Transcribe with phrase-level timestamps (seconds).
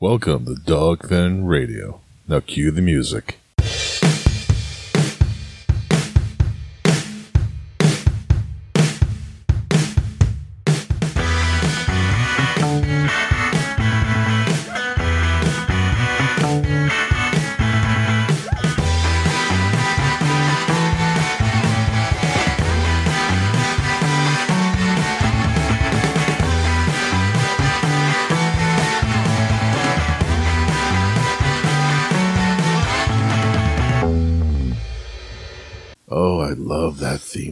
[0.00, 2.00] Welcome to Dogfin Radio.
[2.28, 3.40] Now cue the music.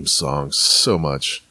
[0.07, 1.43] Theme song so much.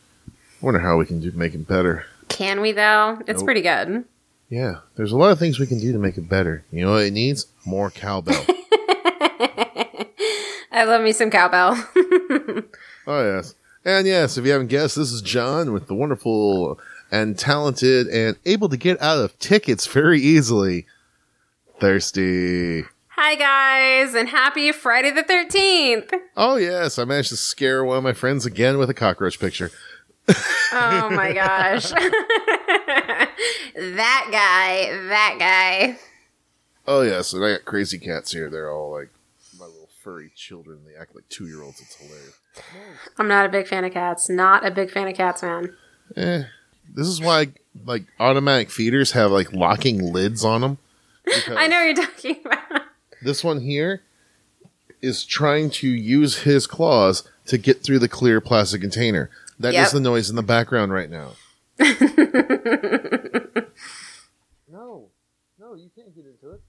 [0.61, 2.05] Wonder how we can do make it better.
[2.29, 3.19] Can we though?
[3.27, 3.45] It's Nope.
[3.45, 4.05] pretty good.
[4.49, 6.63] Yeah, there's a lot of things we can do to make it better.
[6.71, 7.47] You know what it needs?
[7.65, 8.45] More cowbell.
[10.71, 11.73] I love me some cowbell.
[13.07, 14.37] oh yes, and yes.
[14.37, 16.79] If you haven't guessed, this is John with the wonderful
[17.11, 20.85] and talented and able to get out of tickets very easily.
[21.79, 22.85] Thirsty.
[23.17, 26.11] Hi guys, and happy Friday the 13th.
[26.35, 29.71] Oh yes, I managed to scare one of my friends again with a cockroach picture.
[30.73, 31.91] Oh my gosh.
[31.91, 33.31] that
[34.31, 35.97] guy, that guy.
[36.85, 38.49] Oh yes, and I got crazy cats here.
[38.49, 39.09] They're all like
[39.57, 40.79] my little furry children.
[40.85, 41.79] They act like two year olds.
[41.79, 42.37] It's hilarious.
[43.17, 44.27] I'm not a big fan of cats.
[44.29, 45.73] Not a big fan of cats, man.
[46.17, 46.43] Eh,
[46.93, 47.47] this is why
[47.85, 50.77] like automatic feeders have like locking lids on them.
[51.55, 52.81] I know what you're talking about.
[53.25, 54.03] This one here
[55.01, 59.31] is trying to use his claws to get through the clear plastic container.
[59.59, 59.91] That is Yep.
[59.93, 61.31] the noise in the background right now.
[64.71, 65.09] no,
[65.59, 66.61] no, you can't get into it.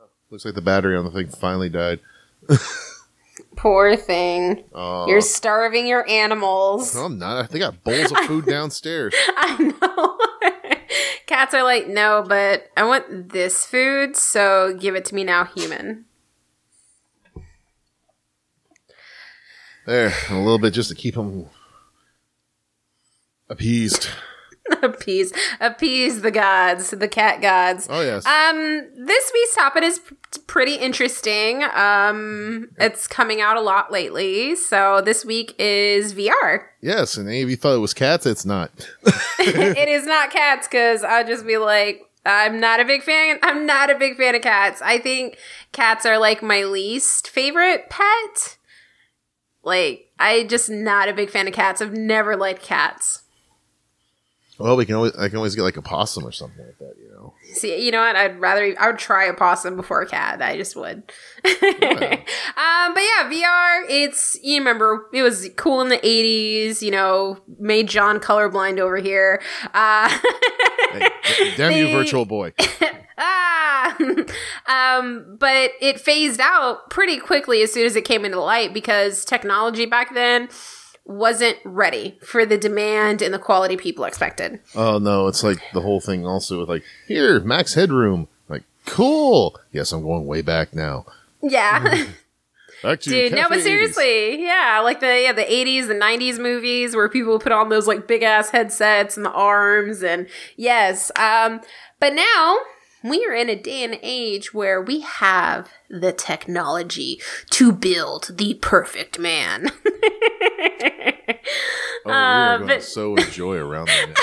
[0.00, 2.00] Oh, looks like the battery on the thing finally died.
[3.56, 4.64] Poor thing.
[4.74, 6.94] Oh, You're starving your animals.
[6.94, 7.38] no, I'm not.
[7.38, 9.14] I think I got bowls of food downstairs.
[9.36, 10.18] I know.
[11.42, 15.44] Cats are like, no, but I want this food, so give it to me now,
[15.44, 16.04] human.
[19.84, 21.46] There, a little bit just to keep them
[23.48, 24.06] appeased.
[24.82, 27.86] appease, appease the gods, the cat gods.
[27.90, 28.24] Oh yes.
[28.26, 31.64] Um, this week's topic is p- pretty interesting.
[31.74, 34.54] Um, it's coming out a lot lately.
[34.56, 36.64] So this week is VR.
[36.80, 38.70] Yes, and any of you thought it was cats, it's not.
[39.38, 43.38] it is not cats because I'll just be like, I'm not a big fan.
[43.42, 44.80] I'm not a big fan of cats.
[44.80, 45.38] I think
[45.72, 48.58] cats are like my least favorite pet.
[49.64, 51.80] Like, I just not a big fan of cats.
[51.80, 53.21] I've never liked cats.
[54.62, 56.94] Well, we can always I can always get like a possum or something like that,
[56.96, 57.34] you know.
[57.54, 58.14] See, you know what?
[58.14, 60.40] I'd rather I would try a possum before a cat.
[60.40, 61.02] I just would.
[61.44, 63.84] um, but yeah, VR.
[63.88, 66.80] It's you remember it was cool in the '80s.
[66.80, 69.42] You know, made John colorblind over here.
[69.74, 70.16] Uh,
[70.92, 72.52] Hey, damn you, They- virtual boy.
[73.18, 73.96] ah,
[74.66, 79.24] um, but it phased out pretty quickly as soon as it came into light because
[79.24, 80.48] technology back then
[81.04, 84.60] wasn't ready for the demand and the quality people expected.
[84.74, 88.28] Oh no, it's like the whole thing also with like here, max headroom.
[88.48, 89.58] Like, cool.
[89.72, 91.06] Yes, I'm going way back now.
[91.42, 92.06] Yeah.
[92.82, 93.62] Back Dude, no, but 80s.
[93.62, 97.86] seriously, yeah, like the yeah the eighties, the nineties movies where people put on those
[97.86, 100.26] like big ass headsets and the arms, and
[100.56, 101.60] yes, um,
[102.00, 102.58] but now
[103.04, 107.20] we are in a day and age where we have the technology
[107.50, 109.70] to build the perfect man.
[112.04, 114.16] Oh, we are Uh, going but- to so enjoy around that.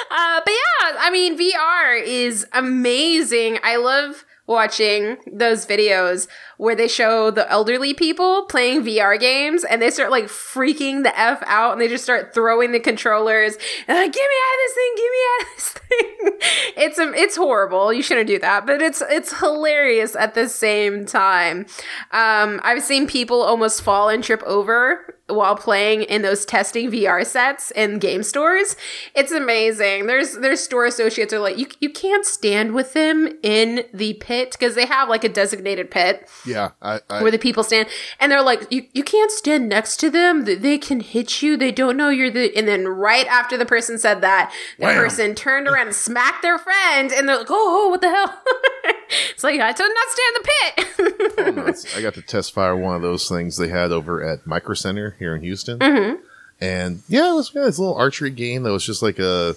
[0.09, 3.59] Uh, but yeah, I mean, VR is amazing.
[3.63, 6.27] I love watching those videos
[6.57, 11.17] where they show the elderly people playing VR games and they start like freaking the
[11.19, 13.55] F out and they just start throwing the controllers
[13.87, 16.83] and like, get me out of this thing, get me out of this thing.
[16.85, 17.93] it's, um, it's horrible.
[17.93, 21.65] You shouldn't do that, but it's, it's hilarious at the same time.
[22.11, 27.25] Um, I've seen people almost fall and trip over while playing in those testing VR
[27.25, 28.75] sets in game stores.
[29.13, 30.07] It's amazing.
[30.07, 34.36] There's there's store associates are like you you can't stand with them in the pit
[34.45, 37.87] because they have like a designated pit Yeah, I, I where the people stand
[38.19, 40.45] and they're like you you can't stand next to them.
[40.45, 41.57] They can hit you.
[41.57, 44.95] They don't know you're the and then right after the person said that, the Wham.
[44.95, 48.41] person turned around and smacked their friend and they're like, "Oh, oh what the hell?"
[49.31, 51.85] it's like I did not stand the pit.
[51.93, 54.73] oh, I got to test fire one of those things they had over at Micro
[54.75, 55.79] Center here in Houston.
[55.79, 56.19] Mhm.
[56.59, 59.55] And yeah, it was yeah, it's a little archery game that was just like a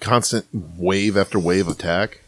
[0.00, 2.20] constant wave after wave attack.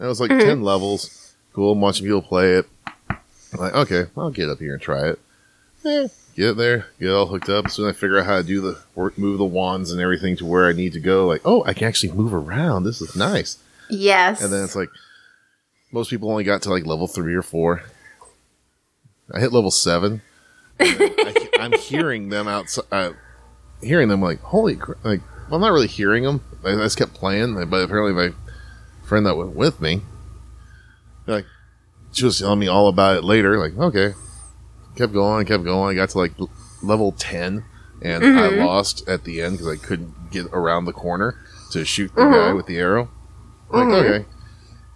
[0.00, 0.48] It was like Mm-hmm.
[0.48, 1.34] 10 levels.
[1.52, 1.72] Cool.
[1.72, 2.66] I'm watching people play it.
[3.08, 5.20] I'm like, okay, I'll get up here and try it.
[5.84, 7.66] Eh, get there, get all hooked up.
[7.66, 10.00] As soon as I figure out how to do the work, move the wands and
[10.00, 12.82] everything to where I need to go, like, oh, I can actually move around.
[12.84, 13.58] This is nice.
[13.90, 14.42] Yes.
[14.42, 14.88] And then it's like
[15.92, 17.82] most people only got to like level three or four.
[19.32, 20.22] I hit level seven.
[20.80, 22.84] I, am hearing them outside.
[22.90, 23.12] Uh,
[23.80, 24.94] hearing them like, holy, cr-.
[25.04, 26.42] like, well, I'm not really hearing them.
[26.64, 28.34] I, I just kept playing, but apparently my
[29.04, 30.02] friend that went with me,
[31.26, 31.46] like,
[32.12, 33.58] she was telling me all about it later.
[33.58, 34.14] Like, okay,
[34.96, 35.96] kept going, kept going.
[35.96, 36.32] I got to like
[36.82, 37.64] level ten,
[38.02, 38.38] and Mm-hmm.
[38.38, 41.34] I lost at the end because I couldn't get around the corner
[41.72, 42.32] to shoot the Mm-hmm.
[42.32, 43.10] guy with the arrow.
[43.70, 44.24] Like, okay,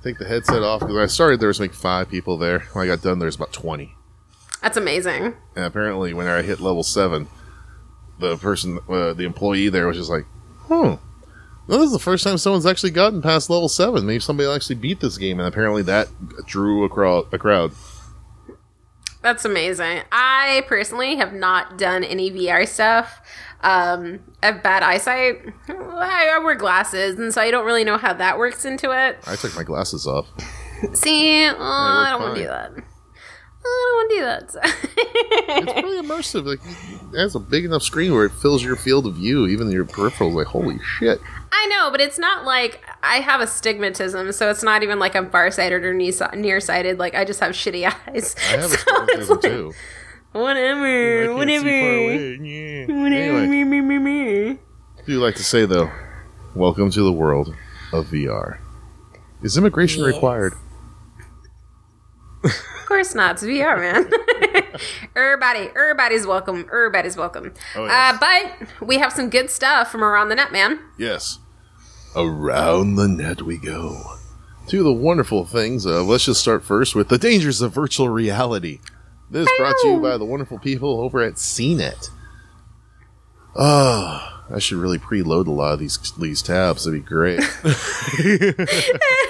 [0.04, 2.60] take the headset off because I started there was like five people there.
[2.72, 3.94] When I got done, there was about twenty.
[4.62, 5.34] That's amazing.
[5.56, 7.28] And apparently, when I hit level seven,
[8.20, 10.26] the person, uh, the employee there was just like,
[10.66, 10.94] "Hmm,
[11.76, 14.06] this is the first time someone's actually gotten past level seven.
[14.06, 16.08] Maybe somebody will actually beat this game." And apparently, that
[16.46, 17.26] drew a crowd.
[17.32, 17.72] A crowd.
[19.20, 20.02] That's amazing.
[20.12, 23.20] I personally have not done any VR stuff.
[23.60, 25.42] Um, I have bad eyesight.
[25.68, 29.18] I, I wear glasses, and so I don't really know how that works into it.
[29.26, 30.28] I took my glasses off.
[30.94, 32.72] See, oh, I don't want to do that.
[33.70, 34.24] Oh, I don't want to do
[34.62, 35.68] that.
[35.68, 36.44] It's really immersive.
[36.46, 36.60] Like,
[37.14, 39.84] it has a big enough screen where it fills your field of view, even your
[39.84, 40.34] peripherals.
[40.34, 41.20] Like, holy shit!
[41.52, 45.30] I know, but it's not like I have astigmatism, so it's not even like I'm
[45.30, 46.98] farsighted or ne- nearsighted.
[46.98, 48.34] Like I just have shitty eyes.
[48.38, 49.72] I have So astigmatism like, too.
[50.32, 52.38] Whatever, whatever, see far away.
[52.42, 53.02] Yeah.
[53.02, 53.38] whatever.
[53.38, 54.58] Anyway, Me, me, me, me.
[55.06, 55.90] do you like to say though?
[56.54, 57.54] Welcome to the world
[57.92, 58.58] of VR.
[59.42, 60.14] Is immigration Yes.
[60.14, 60.54] required?
[62.88, 63.32] Of course not.
[63.32, 64.10] It's VR, man.
[65.14, 66.64] everybody, everybody's welcome.
[66.72, 67.52] Everybody's welcome.
[67.76, 68.14] Oh, yes.
[68.14, 70.80] uh, but we have some good stuff from around the net, man.
[70.96, 71.38] Yes.
[72.16, 74.14] Around the net we go.
[74.68, 75.84] To the wonderful things.
[75.84, 78.80] Uh, let's just start first with the dangers of virtual reality.
[79.30, 82.08] This is brought to you by the wonderful people over at CNET.
[83.54, 86.86] Oh, I should really preload a lot of these these tabs.
[86.86, 87.40] That'd be great.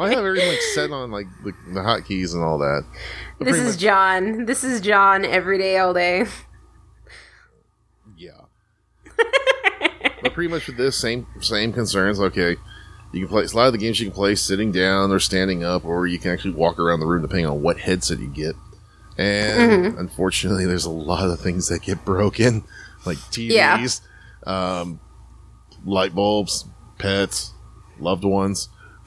[0.00, 2.84] I have everything like set on like the, the hotkeys and all that.
[3.38, 4.44] But This is much- John.
[4.46, 6.24] This is John every day, all day.
[8.16, 8.30] Yeah.
[10.22, 12.20] but pretty much with this, same same concerns.
[12.20, 12.56] Okay,
[13.12, 15.64] you can play a lot of the games you can play sitting down or standing
[15.64, 18.54] up, or you can actually walk around the room depending on what headset you get.
[19.18, 22.64] And unfortunately, there's a lot of things that get broken,
[23.04, 24.00] like TVs,
[24.46, 25.00] um,
[25.84, 26.64] light bulbs,
[26.98, 27.52] pets,
[27.98, 28.68] loved ones.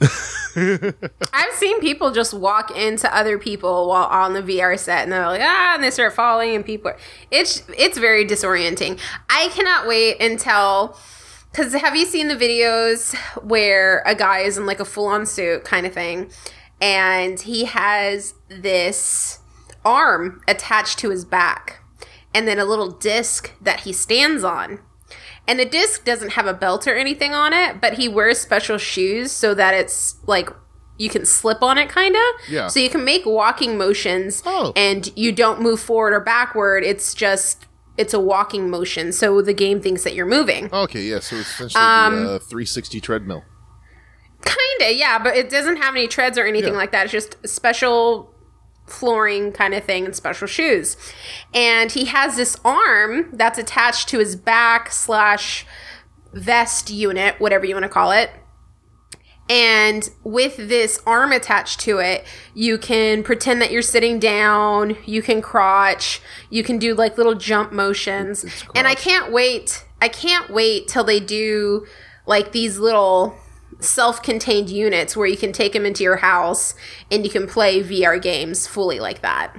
[1.32, 5.26] I've seen people just walk into other people while on the VR set, and they're
[5.26, 6.92] like, ah, and they start falling, and people.
[7.30, 8.98] It's it's very disorienting.
[9.28, 10.96] I cannot wait until.
[11.50, 15.24] Because have you seen the videos where a guy is in like a full on
[15.24, 16.30] suit kind of thing,
[16.80, 19.38] and he has this
[19.84, 21.80] arm attached to his back,
[22.34, 24.80] and then a little disc that he stands on.
[25.46, 28.78] And the disc doesn't have a belt or anything on it, but he wears special
[28.78, 30.48] shoes so that it's like
[30.96, 32.22] you can slip on it kind of.
[32.48, 32.68] Yeah.
[32.68, 34.72] So you can make walking motions Oh.
[34.76, 36.82] and you don't move forward or backward.
[36.84, 39.12] It's just it's a walking motion.
[39.12, 40.68] So the game thinks that you're moving.
[40.72, 43.44] Okay, yeah, so it's essentially Um, the uh, 360 treadmill.
[44.44, 46.78] Kinda, yeah, but it doesn't have any treads or anything Yeah.
[46.78, 47.04] like that.
[47.04, 48.33] It's just special
[48.86, 50.96] flooring kind of thing and special shoes.
[51.52, 55.66] And he has this arm that's attached to his back slash
[56.32, 58.30] vest unit, whatever you want to call it.
[59.48, 65.20] And with this arm attached to it, you can pretend that you're sitting down, you
[65.20, 68.44] can crotch, you can do like little jump motions.
[68.74, 69.84] And I can't wait.
[70.00, 71.86] I can't wait till they do
[72.26, 73.36] like these little
[73.84, 76.74] self-contained units where you can take them into your house
[77.10, 79.54] and you can play VR games fully like that.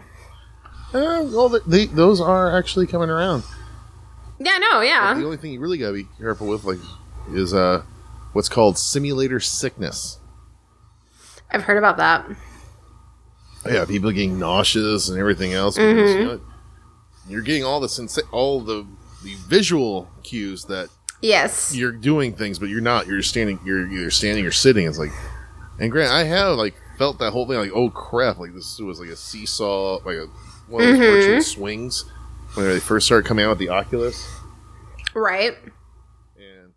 [0.94, 3.44] Uh, well, those are actually coming around.
[4.39, 5.13] Yeah, no, yeah.
[5.13, 6.79] The only thing you really gotta be careful with, like,
[7.34, 7.84] is uh,
[8.34, 10.20] what's called simulator sickness.
[11.51, 12.25] I've heard about that.
[13.65, 15.77] Yeah, people getting nauseous and everything else.
[15.77, 16.20] Mm-hmm.
[16.20, 16.41] You know,
[17.27, 18.86] you're getting all the sensa- all the
[19.24, 20.89] the visual cues that
[21.25, 21.75] Yes.
[21.75, 23.08] you're doing things, but you're not.
[23.08, 23.60] You're standing.
[23.65, 24.86] You're either standing or sitting.
[24.88, 25.12] It's like,
[25.79, 27.58] and Grant, I have like felt that whole thing.
[27.58, 28.38] Like, oh crap!
[28.38, 30.27] Like this was like a seesaw, like a
[30.67, 31.01] one of those Mm-hmm.
[31.01, 32.05] virtual swings
[32.55, 34.27] when they first started coming out with the Oculus.
[35.13, 35.58] Right.
[36.38, 36.74] And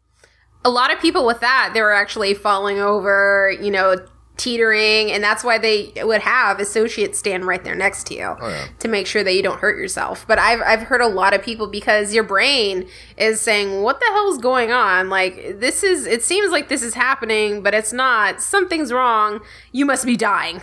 [0.65, 3.97] a lot of people with that they were actually falling over you know
[4.39, 8.49] teetering and that's why they would have associates stand right there next to you Oh,
[8.49, 8.67] yeah.
[8.79, 11.43] to make sure that you don't hurt yourself but I've, I've heard a lot of
[11.43, 16.07] people because your brain is saying what the hell is going on like this is
[16.07, 19.41] it seems like this is happening but it's not something's wrong
[19.73, 20.63] you must be dying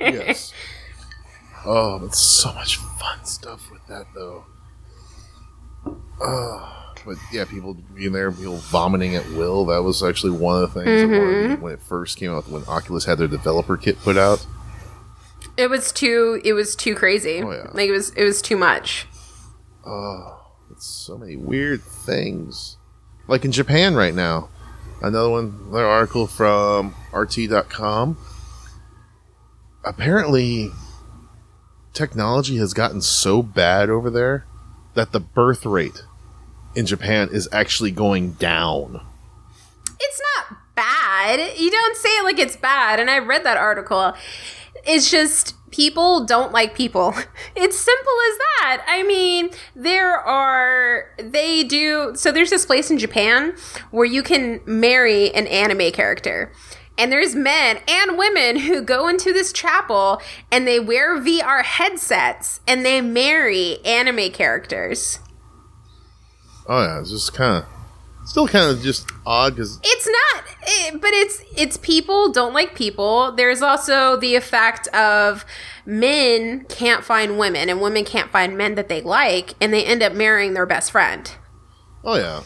[0.00, 0.52] yes.
[1.64, 4.44] Oh, but so much fun stuff with that though.
[6.20, 9.66] Oh, but yeah, people being there, people vomiting at will.
[9.66, 11.62] That was actually one of the things me mm-hmm.
[11.62, 12.48] when it first came out.
[12.48, 14.46] When Oculus had their developer kit put out.
[15.56, 16.40] It was too.
[16.44, 17.42] It was too crazy.
[17.42, 17.68] Oh, yeah.
[17.72, 18.10] Like it was.
[18.10, 19.06] It was too much.
[19.84, 20.40] Oh,
[20.70, 22.76] it's so many weird things.
[23.28, 24.48] Like in Japan right now.
[25.00, 28.16] Another one, another article from RT.com.
[29.84, 30.70] Apparently,
[31.92, 34.46] technology has gotten so bad over there
[34.94, 36.04] that the birth rate
[36.74, 39.00] in Japan is actually going down.
[40.00, 41.58] It's not bad.
[41.58, 43.00] You don't say it like it's bad.
[43.00, 44.14] And I read that article.
[44.84, 47.14] It's just people don't like people.
[47.54, 48.84] It's simple as that.
[48.88, 53.54] I mean, there are, they do, so there's this place in Japan
[53.90, 56.50] where you can marry an anime character.
[56.98, 62.60] And there's men and women who go into this chapel and they wear VR headsets
[62.66, 65.18] and they marry anime characters.
[66.66, 71.00] Oh yeah, it's just kind of, still kind of just odd because It's not, it,
[71.00, 73.32] but it's it's people don't like people.
[73.32, 75.44] There's also the effect of
[75.84, 80.02] men can't find women and women can't find men that they like, and they end
[80.02, 81.34] up marrying their best friend.
[82.04, 82.42] Oh yeah,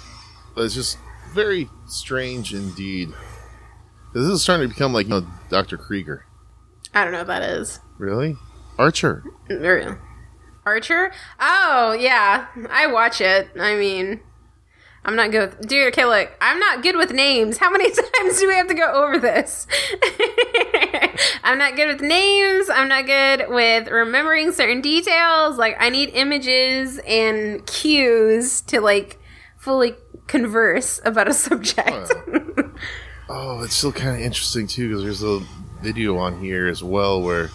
[0.55, 0.99] but it's just
[1.33, 3.11] very strange indeed.
[4.15, 6.25] This is starting to become like you know Doctor Krieger.
[6.95, 7.81] I don't know what that is.
[7.99, 8.37] Really,
[8.79, 9.23] Archer.
[9.51, 10.01] Er,
[10.67, 11.13] Archer?
[11.41, 13.49] Oh yeah, I watch it.
[13.59, 14.21] I mean.
[15.05, 15.87] I'm not good with dude.
[15.93, 17.59] Okay, look, I'm not good with names.
[17.59, 19.69] How many times do we have to go over this?
[21.45, 22.69] I'm not good with names.
[22.69, 25.59] I'm not good with remembering certain details.
[25.59, 29.21] Like I need images and cues to like
[29.57, 29.95] fully
[30.27, 32.13] converse about a subject.
[33.29, 35.45] Oh, it's still kind of interesting too because there's a
[35.83, 37.51] video on here as well where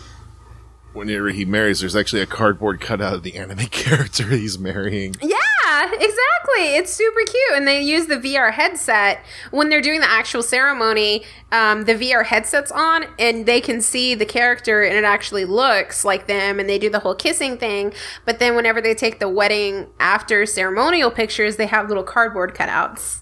[0.94, 5.16] whenever he marries, there's actually a cardboard cutout of the anime character he's marrying.
[5.22, 6.76] Yeah, exactly.
[6.76, 7.54] It's super cute.
[7.54, 11.24] And they use the VR headset when they're doing the actual ceremony.
[11.52, 16.06] Um, the VR headset's on, and they can see the character, and it actually looks
[16.06, 16.60] like them.
[16.60, 17.94] And they do the whole kissing thing.
[18.26, 23.21] But then, whenever they take the wedding after ceremonial pictures, they have little cardboard cutouts.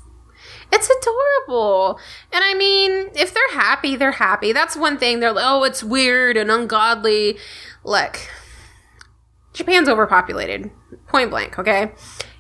[0.72, 2.00] It's adorable.
[2.32, 4.54] And I mean, if they're happy, they're happy.
[4.54, 5.20] That's one thing.
[5.20, 7.38] They're like, oh, it's weird and ungodly.
[7.84, 8.20] Look,
[9.54, 10.70] Japan's overpopulated,
[11.08, 11.92] point blank, okay?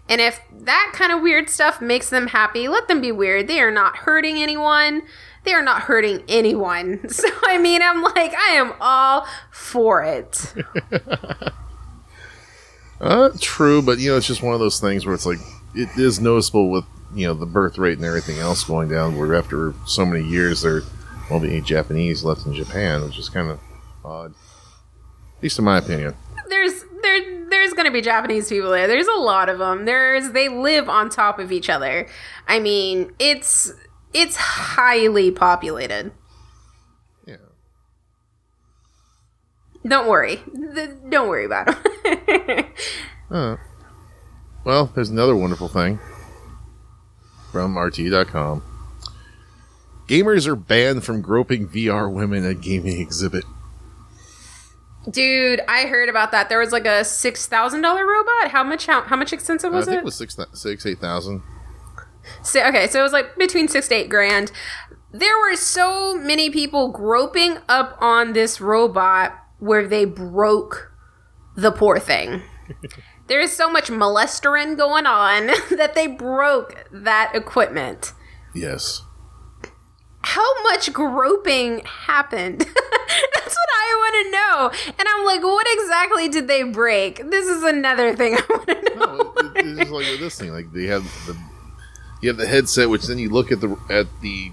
[0.07, 3.48] And if that kind of weird stuff makes them happy, let them be weird.
[3.48, 5.03] They are not hurting anyone.
[5.43, 7.00] They are not hurting anyone.
[7.09, 10.53] So, I mean, I'm like, I am all for it.
[13.01, 15.39] Uh, true, but you know, it's just one of those things where it's like
[15.74, 19.17] it is noticeable with you know the birth rate and everything else going down.
[19.17, 20.81] Where after so many years, there
[21.29, 23.59] won't be any Japanese left in Japan, which is kind of
[24.03, 24.31] odd,
[25.37, 26.15] at least in my opinion.
[26.49, 28.87] There's there there's going to be Japanese people there.
[28.87, 29.85] There's a lot of them.
[29.85, 32.07] There's they live on top of each other.
[32.47, 33.71] I mean, it's
[34.13, 36.11] it's highly populated.
[37.25, 37.35] Yeah.
[39.87, 40.41] Don't worry.
[41.09, 42.65] Don't worry about them.
[43.31, 43.57] Uh,
[44.63, 45.99] well, there's another wonderful thing
[47.51, 48.63] from RT.com.
[50.07, 53.43] Gamers are banned from groping VR women at gaming exhibit.
[55.09, 56.49] Dude, I heard about that.
[56.49, 58.49] There was like a six thousand dollar robot.
[58.51, 58.85] How much?
[58.85, 59.91] How, how much expensive was it?
[59.91, 60.01] I think it?
[60.01, 61.41] it was six, six, eight thousand.
[62.43, 64.51] So, okay, so it was like between six to eight grand.
[65.11, 70.91] There were so many people groping up on this robot where they broke
[71.55, 72.41] the poor thing.
[73.29, 78.13] there is so much molestering going on that they broke that equipment.
[78.53, 79.03] Yes.
[80.21, 82.59] How much groping happened?
[83.33, 84.93] That's what I want to know.
[85.00, 87.29] And I'm like, what exactly did they break?
[87.29, 89.05] This is another thing I want to know.
[89.05, 90.51] No, it, it's just like this thing.
[90.51, 91.38] Like they have the
[92.21, 94.51] you have the headset, which then you look at the at the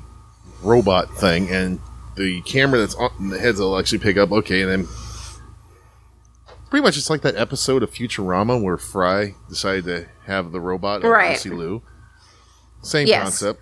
[0.63, 1.81] robot thing, and
[2.17, 4.31] the camera that's on the heads will actually pick up.
[4.31, 4.89] Okay, and then
[6.71, 11.05] pretty much it's like that episode of Futurama where Fry decided to have the robot,
[11.05, 11.31] of Right.
[11.31, 11.83] Lucy Liu.
[12.83, 13.23] Same Yes.
[13.23, 13.61] concept.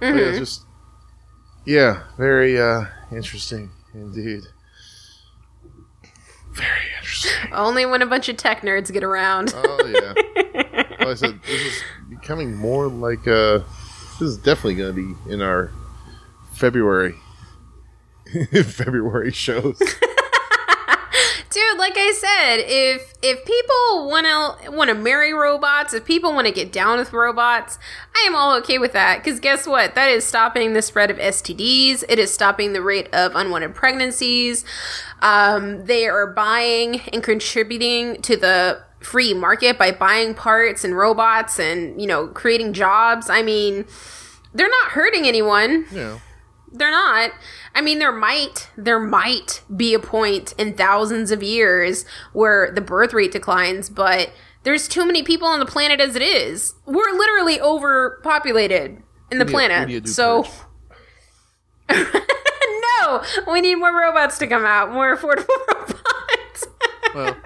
[0.00, 0.64] But yeah, just
[1.64, 4.42] yeah, very uh, interesting indeed.
[6.52, 7.52] Very interesting.
[7.52, 9.52] Only when a bunch of tech nerds get around.
[9.56, 10.12] Oh yeah.
[10.98, 13.60] like I said, this is becoming more like uh
[14.18, 15.70] this is definitely gonna be in our
[16.52, 17.14] February
[18.64, 19.80] February shows.
[21.88, 26.46] Like I said, if if people want to want to marry robots, if people want
[26.46, 27.78] to get down with robots,
[28.14, 29.24] I am all okay with that.
[29.24, 29.94] Because guess what?
[29.94, 32.04] That is stopping the spread of STDs.
[32.06, 34.66] It is stopping the rate of unwanted pregnancies.
[35.22, 41.58] Um, they are buying and contributing to the free market by buying parts and robots
[41.58, 43.30] and you know creating jobs.
[43.30, 43.86] I mean,
[44.52, 45.86] they're not hurting anyone.
[45.90, 46.18] Yeah.
[46.72, 47.30] They're not.
[47.74, 52.80] I mean, there might there might be a point in thousands of years where the
[52.80, 54.30] birth rate declines, but
[54.64, 56.74] there's too many people on the planet as it is.
[56.86, 59.88] We're literally overpopulated in the planet.
[60.08, 60.44] so
[61.90, 66.66] no, we need more robots to come out, more affordable robots.
[67.14, 67.36] Well,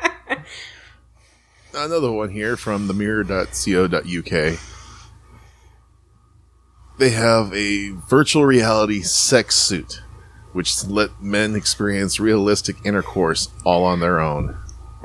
[1.75, 4.59] another one here from the mirror.co.uk.
[7.03, 10.03] They have a virtual reality sex suit,
[10.53, 14.57] which let men experience realistic intercourse all on their own.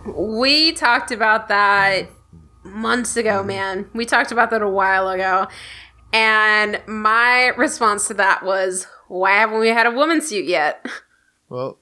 [0.05, 2.07] we talked about that
[2.63, 3.89] months ago, man.
[3.95, 5.47] We talked about that a while ago.
[6.13, 10.85] And my response to that was, why haven't we had a woman suit yet?
[11.49, 11.79] Well,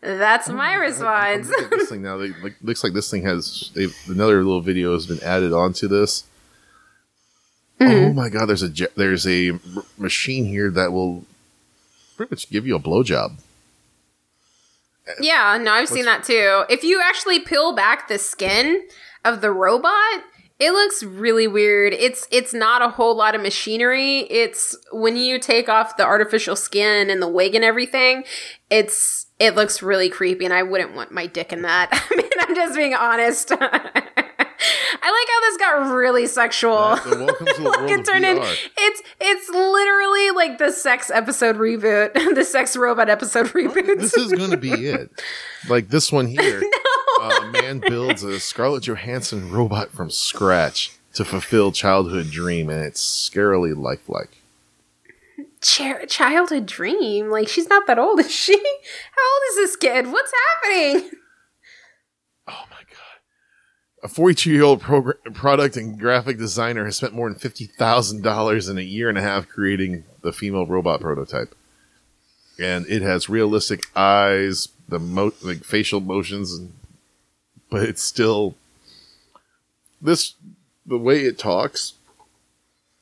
[0.00, 1.48] That's my response.
[1.48, 2.16] This thing now.
[2.16, 3.70] They, like, looks like this thing has
[4.08, 6.24] another little video has been added onto this.
[7.88, 8.10] Mm-hmm.
[8.10, 8.46] Oh my god!
[8.46, 9.58] There's a there's a
[9.98, 11.24] machine here that will
[12.16, 13.38] pretty much give you a blowjob.
[15.20, 16.64] Yeah, no, I've seen that too.
[16.70, 18.86] If you actually peel back the skin
[19.24, 20.22] of the robot,
[20.62, 21.92] it looks really weird.
[21.92, 24.20] It's it's not a whole lot of machinery.
[24.20, 28.24] It's when you take off the artificial skin and the wig and everything,
[28.70, 31.88] it's it looks really creepy and I wouldn't want my dick in that.
[32.10, 33.50] I mean, I'm just being honest.
[35.00, 35.56] I like how this
[35.88, 36.72] got really sexual.
[36.74, 41.56] Welcome to the Like, world it turned in it's it's literally like the sex episode
[41.56, 43.98] reboot, the sex robot episode reboot.
[43.98, 45.10] This is going to be it.
[45.68, 46.62] Like this one here.
[47.20, 52.82] Uh, a man builds a Scarlett Johansson robot from scratch to fulfill childhood dream, and
[52.82, 54.38] it's scarily lifelike.
[55.60, 57.30] Ch- childhood dream.
[57.30, 58.56] Like she's not that old, is she?
[58.56, 60.10] How old is this kid?
[60.12, 60.32] What's
[60.64, 61.10] happening?
[62.48, 62.81] Oh my god!
[64.04, 68.68] A 42 year old product and graphic designer has spent more than fifty thousand dollars
[68.68, 71.54] in a year and a half creating the female robot prototype,
[72.58, 76.72] and it has realistic eyes, the mo- like facial motions, and,
[77.70, 78.56] but it's still
[80.00, 80.34] this
[80.84, 81.94] the way it talks.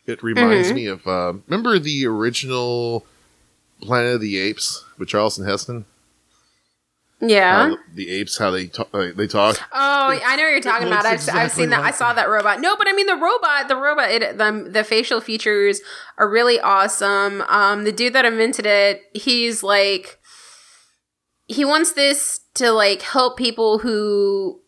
[0.06, 3.06] It reminds me of uh, remember the original
[3.80, 5.86] Planet of the Apes with Charlton Heston.
[7.20, 7.70] Yeah.
[7.70, 9.60] How the apes, how they talk, uh, they talk.
[9.72, 11.04] Oh, I know what you're talking about.
[11.04, 11.80] I've, I've seen that.
[11.80, 12.60] I saw that robot.
[12.60, 13.68] No, but I mean the robot.
[13.68, 14.10] The robot.
[14.10, 15.80] It, the the facial features
[16.16, 17.42] are really awesome.
[17.42, 20.18] Um, the dude that invented it, he's like,
[21.46, 24.60] he wants this to like help people who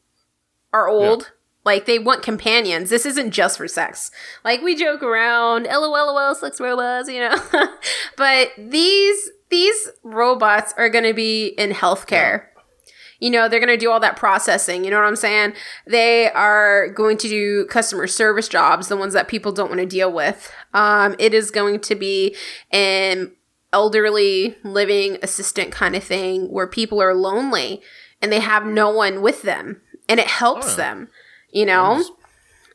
[0.72, 1.32] are old.
[1.64, 2.90] Like they want companions.
[2.90, 4.10] This isn't just for sex.
[4.44, 7.36] Like we joke around, lol, sex robots, you know.
[8.16, 12.46] but these these robots are going to be in healthcare.
[13.20, 14.84] You know, they're going to do all that processing.
[14.84, 15.52] You know what I'm saying?
[15.86, 19.86] They are going to do customer service jobs, the ones that people don't want to
[19.86, 20.50] deal with.
[20.74, 22.34] Um, it is going to be
[22.72, 23.30] an
[23.72, 27.80] elderly living assistant kind of thing where people are lonely
[28.20, 30.76] and they have no one with them and it helps Oh, yeah.
[30.76, 31.08] them,
[31.52, 32.04] you know?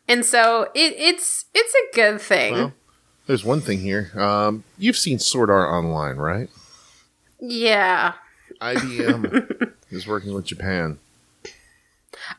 [0.08, 2.54] And so it, it's it's a good thing.
[2.54, 2.74] Well,
[3.26, 4.12] there's one thing here.
[4.16, 6.50] Um, you've seen Sword Art Online, right?
[7.39, 8.13] Yeah.
[8.62, 11.00] IBM is working with Japan.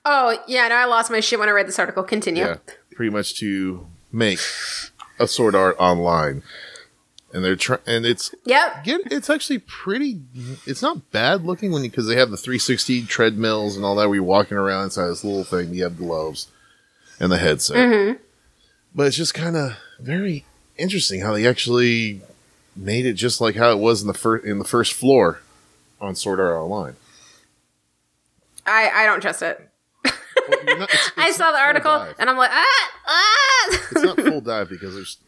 [0.04, 2.02] Oh, yeah, no, I lost my shit when I read this article.
[2.02, 2.44] Continue.
[2.44, 2.56] Yeah,
[2.94, 4.40] pretty much to make
[5.20, 6.42] a Sword Art Online,
[7.32, 7.80] and they're trying.
[7.86, 8.84] And it's Yep.
[8.84, 10.20] get it's actually pretty.
[10.66, 14.08] It's not bad looking when because they have the 360 treadmills and all that.
[14.08, 15.72] Where you're walking around inside this little thing.
[15.74, 16.48] You have gloves
[17.20, 18.16] and the headset, Mm-hmm.
[18.94, 20.44] but it's just kind of very
[20.76, 22.22] interesting how they actually
[22.78, 25.40] made it just like how it was in the first in the first floor
[26.00, 26.94] on Sword Art Online.
[28.66, 29.68] I, I don't trust it.
[30.04, 30.12] Well,
[30.78, 32.14] not- it's- I saw the article dive.
[32.18, 33.68] and I'm like, ah, ah.
[33.92, 35.18] It's not full dive because there's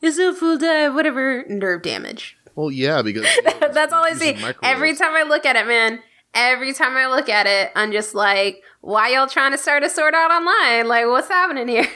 [0.00, 1.44] It's a full dive, whatever.
[1.48, 2.36] Nerve damage.
[2.54, 3.26] well, yeah, because
[3.60, 4.32] That's all I see.
[4.34, 4.58] microwaves.
[4.62, 6.00] Every time I look at it, man,
[6.34, 9.88] every time I look at it, I'm just like, why y'all trying to start a
[9.90, 10.86] Sword Art Online?
[10.86, 11.88] Like, what's happening here?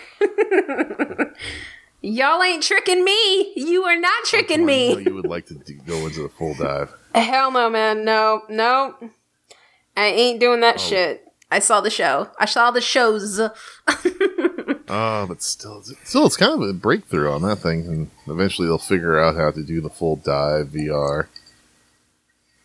[2.00, 3.52] Y'all ain't tricking me.
[3.54, 5.02] You are not tricking I know me.
[5.04, 6.94] you would like to do, go into the full dive.
[7.14, 8.04] Hell no, man.
[8.04, 8.94] No, no.
[9.96, 10.78] I ain't doing that Oh.
[10.78, 11.24] shit.
[11.50, 12.28] I saw the show.
[12.38, 13.40] I saw the shows.
[14.90, 18.78] Ah, but still, still, it's kind of a breakthrough on that thing, and eventually they'll
[18.78, 21.26] figure out how to do the full dive VR.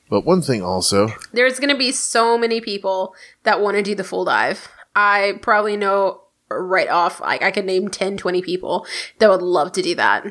[0.09, 3.93] But one thing also, There's going to be so many people that want to do
[3.93, 4.69] the full dive.
[4.95, 6.21] I probably know
[6.61, 8.85] right off, like, I could name 10, 20 people
[9.19, 10.25] that would love to do that.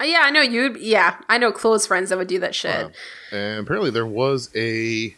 [0.00, 0.62] Uh, Yeah, I know you.
[0.70, 2.86] Would yeah, I know close friends that would do that shit.
[2.86, 2.92] Wow.
[3.32, 5.14] and apparently there was a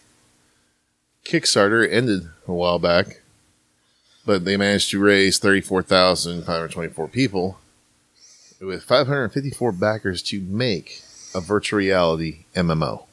[1.24, 3.20] Kickstarter ended a while back,
[4.26, 7.58] but they managed to raise thirty-four thousand five hundred twenty-four people
[8.60, 11.02] with five hundred fifty-four backers to make
[11.34, 13.04] a virtual reality MMO.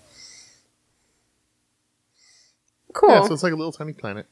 [2.93, 3.09] Cool.
[3.09, 4.25] Yeah, so it's like a little tiny planet.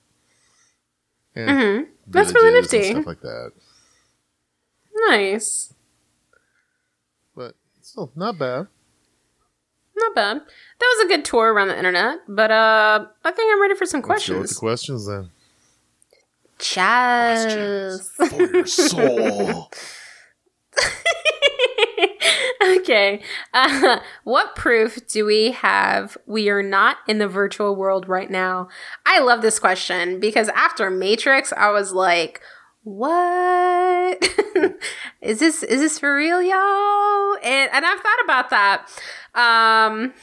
[1.36, 2.92] And hmm That's really villages and nifty.
[2.94, 3.52] Stuff like that,
[5.10, 5.74] Nice.
[7.36, 8.68] but still not bad.
[9.96, 10.38] Not bad.
[10.38, 13.86] That was a good tour around the internet, but uh I think I'm ready for
[13.86, 14.56] some Let's go with questions.
[14.56, 15.30] the questions then.
[16.60, 18.10] Chess.
[18.12, 19.70] For your soul.
[22.78, 23.22] okay.
[23.54, 28.68] Uh, what proof do we have we are not in the virtual world right now?
[29.06, 32.42] I love this question because after Matrix, I was like,
[32.84, 34.24] what
[35.22, 38.88] is this is this for real y'all and and i've thought about that
[39.36, 40.14] um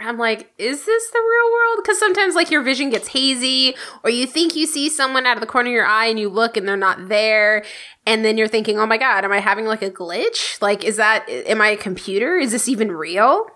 [0.00, 1.78] i'm like is this the real world?
[1.82, 5.40] Because sometimes like your vision gets hazy or you think you see someone out of
[5.40, 7.64] the corner of your eye and you look and they're not there
[8.06, 10.60] and then you're thinking oh my god am i having like a glitch?
[10.60, 12.36] Like is that am i a computer?
[12.36, 13.46] Is this even real?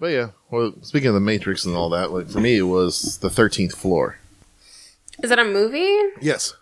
[0.00, 3.18] But yeah, well, speaking of the Matrix and all that, like for me, it was
[3.18, 4.18] the thirteenth floor.
[5.22, 5.96] is that a movie?
[6.20, 6.54] Yes,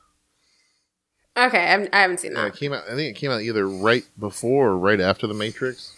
[1.37, 2.55] okay I haven't, I haven't seen yeah, that.
[2.55, 2.85] it came out.
[2.91, 5.95] I think it came out either right before or right after the Matrix.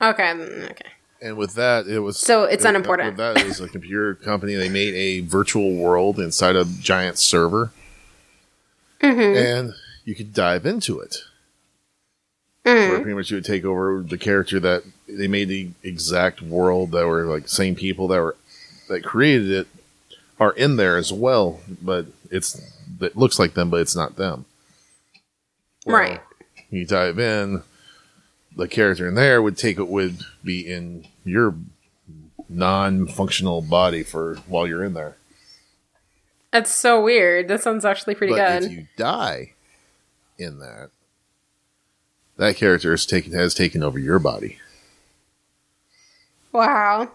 [0.00, 0.88] okay mm, okay
[1.22, 3.16] And with that, it was So it's it- unimportant.
[3.16, 4.54] That, was a computer company.
[4.54, 7.70] They made a virtual world inside a giant server,
[9.00, 9.36] mm-hmm.
[9.36, 11.18] and you could dive into it.
[12.64, 12.90] Mm.
[12.90, 16.92] Where pretty much you would take over the character that they made the exact world
[16.92, 18.36] that were like same people that were
[18.88, 19.68] that created it
[20.38, 22.60] are in there as well, but it's
[23.00, 24.44] it looks like them, but it's not them.
[25.86, 26.20] Right.
[26.70, 27.62] You dive in,
[28.56, 31.54] the character in there would take it would be in your
[32.48, 35.16] non-functional body for while you're in there.
[36.50, 37.48] That's so weird.
[37.48, 38.64] That sounds actually pretty but good.
[38.64, 39.52] if you die
[40.38, 40.90] in that,
[42.36, 44.58] that character is taken has taken over your body.
[46.52, 47.10] wow.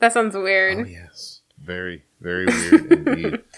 [0.00, 0.78] That sounds weird.
[0.78, 3.40] Oh yes, very very weird indeed.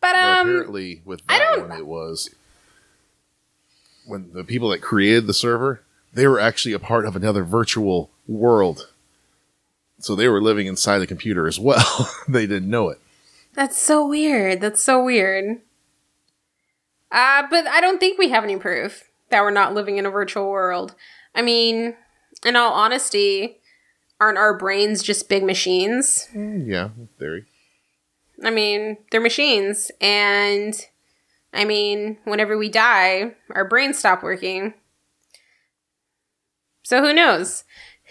[0.00, 2.28] But um apparently, with I that don't- one, it was
[4.06, 5.80] when the people that created the server
[6.12, 8.88] they were actually a part of another virtual world.
[9.98, 12.10] So they were living inside the computer as well.
[12.28, 12.98] they didn't know it.
[13.54, 14.60] that's so weird.
[14.60, 15.60] That's so weird.
[17.10, 20.10] Uh but I don't think we have any proof that we're not living in a
[20.10, 20.94] virtual world.
[21.34, 21.94] I mean,
[22.44, 23.58] in all honesty,
[24.20, 26.28] aren't our brains just big machines?
[26.34, 27.44] Mm, yeah, theory.
[28.44, 30.74] I mean, they're machines and
[31.52, 34.74] I mean, whenever we die, our brains stop working.
[36.82, 37.64] So who knows?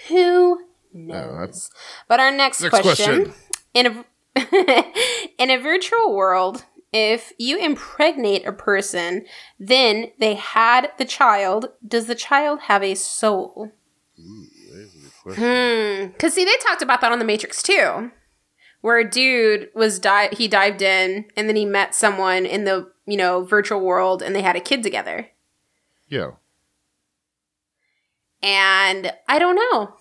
[0.07, 0.61] Who
[0.93, 1.37] No, knows?
[1.39, 1.69] that's-
[2.07, 3.33] but our next, Next question, question.
[3.73, 4.05] in a
[5.37, 9.25] in a virtual world, if you impregnate a person,
[9.59, 13.71] then they had the child, does the child have a soul?
[14.17, 15.33] A.
[15.35, 16.07] Hmm.
[16.07, 18.11] Because see, they talked about that on the Matrix too,
[18.81, 22.91] where a dude was di- he dived in and then he met someone in the
[23.05, 25.29] you know virtual world and they had a kid together.
[26.09, 26.31] Yeah.
[28.41, 29.95] And I don't know.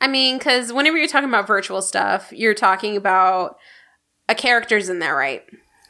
[0.00, 3.56] I mean, because whenever you're talking about virtual stuff, you're talking about
[4.28, 5.42] a character's in there, right?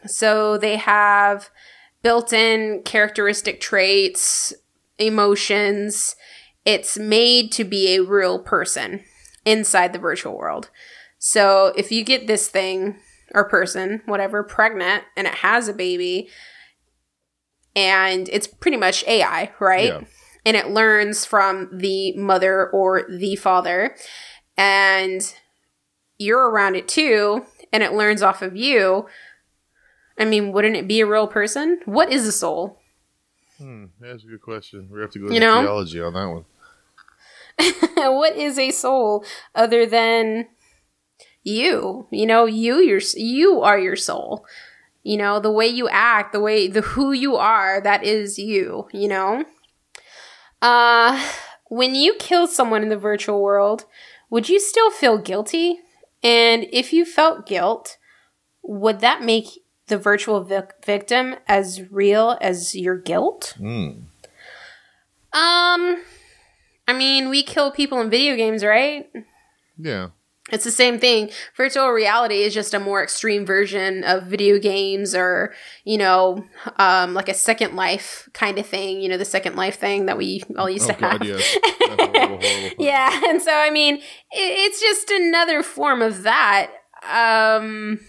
[0.06, 1.50] So they have
[2.02, 4.54] built in characteristic traits,
[4.98, 6.16] emotions.
[6.64, 9.04] It's made to be a real person
[9.44, 10.70] inside the virtual world.
[11.18, 12.98] So if you get this thing
[13.34, 16.28] or person, whatever, pregnant and it has a baby,
[17.74, 19.92] and it's pretty much AI, right?
[19.92, 20.00] Yeah.
[20.44, 23.96] And it learns from the mother or the father.
[24.56, 25.22] And
[26.18, 29.06] you're around it too and it learns off of you.
[30.18, 31.80] I mean wouldn't it be a real person?
[31.84, 32.80] What is a soul?
[33.58, 34.88] Hmm, that's a good question.
[34.90, 35.62] We have to go You to know?
[35.62, 36.44] theology on that one.
[38.16, 39.24] what is a soul
[39.54, 40.46] other than
[41.42, 42.06] you?
[42.10, 44.44] You know you your you are your soul.
[45.02, 48.88] You know the way you act the way the who you are that is you
[48.92, 49.44] you know
[50.62, 51.22] uh
[51.68, 53.84] when you kill someone in the virtual world
[54.30, 55.78] would you still feel guilty
[56.22, 57.96] and if you felt guilt
[58.62, 59.46] would that make
[59.86, 63.88] the virtual vic- victim as real as your guilt Hmm.
[65.32, 65.98] um
[66.90, 69.10] I mean, we kill people in video games, right?
[69.76, 70.08] Yeah.
[70.50, 71.30] It's the same thing.
[71.56, 75.52] Virtual reality is just a more extreme version of video games or,
[75.84, 76.44] you know,
[76.78, 80.16] um, like a second life kind of thing, you know, the second life thing that
[80.16, 81.24] we all used Oh, to God, have.
[81.24, 81.58] yes.
[81.82, 82.06] Horrible,
[82.38, 83.20] horrible yeah.
[83.28, 86.70] And so, I mean, it, it's just another form of that.
[87.10, 88.00] Um,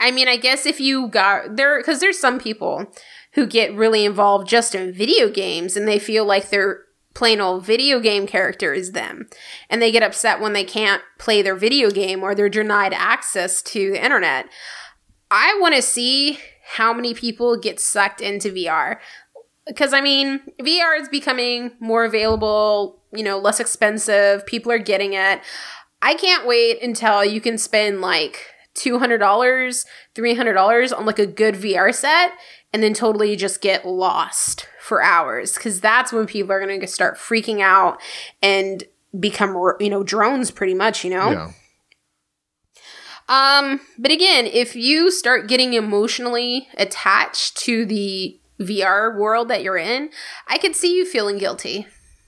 [0.00, 2.86] I mean, I guess if you got there, because there's some people
[3.34, 6.82] who get really involved just in video games and they feel like their
[7.14, 9.28] plain old video game character is them.
[9.68, 13.62] And they get upset when they can't play their video game or they're denied access
[13.62, 14.46] to the internet.
[15.30, 16.38] I want to see
[16.74, 18.98] how many people get sucked into VR.
[19.66, 24.44] Because, I mean, VR is becoming more available, you know, less expensive.
[24.46, 25.40] People are getting it.
[26.00, 31.94] I can't wait until you can spend like $200, $300 on like a good VR
[31.94, 32.32] set
[32.72, 36.86] and then totally just get lost for hours because that's when people are going to
[36.86, 38.00] start freaking out
[38.42, 38.84] and
[39.18, 41.52] become you know drones pretty much you know Yeah.
[43.28, 49.76] um but again if you start getting emotionally attached to the VR world that you're
[49.78, 50.10] in
[50.48, 51.86] I could see you feeling guilty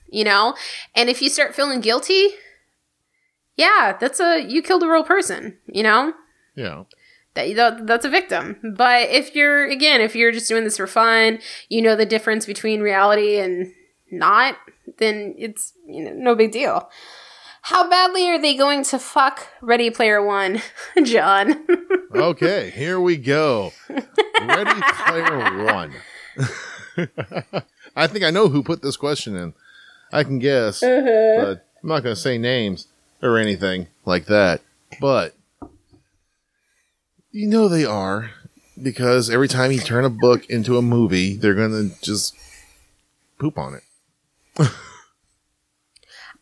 [0.09, 0.55] you know
[0.95, 2.29] and if you start feeling guilty
[3.57, 6.13] yeah that's a you killed a real person you know
[6.55, 6.83] Yeah.
[7.35, 8.57] That, that that's a victim.
[8.75, 12.45] But if you're again, if you're just doing this for fun, you know the difference
[12.45, 13.71] between reality and
[14.11, 14.57] not,
[14.97, 16.89] then it's you know no big deal.
[17.61, 20.61] How badly are they going to fuck Ready Player One,
[21.03, 21.65] John?
[22.15, 23.73] Okay, here we go.
[23.89, 25.91] Ready Player One.
[27.93, 29.53] I think I know who put this question in.
[30.13, 31.43] I can guess, uh-huh.
[31.43, 32.87] but I'm not going to say names
[33.21, 34.61] or anything like that.
[35.01, 35.35] But
[37.35, 38.31] you know they are
[38.81, 42.33] because every time you turn a book into a movie, they're going to just
[43.37, 43.83] poop on it.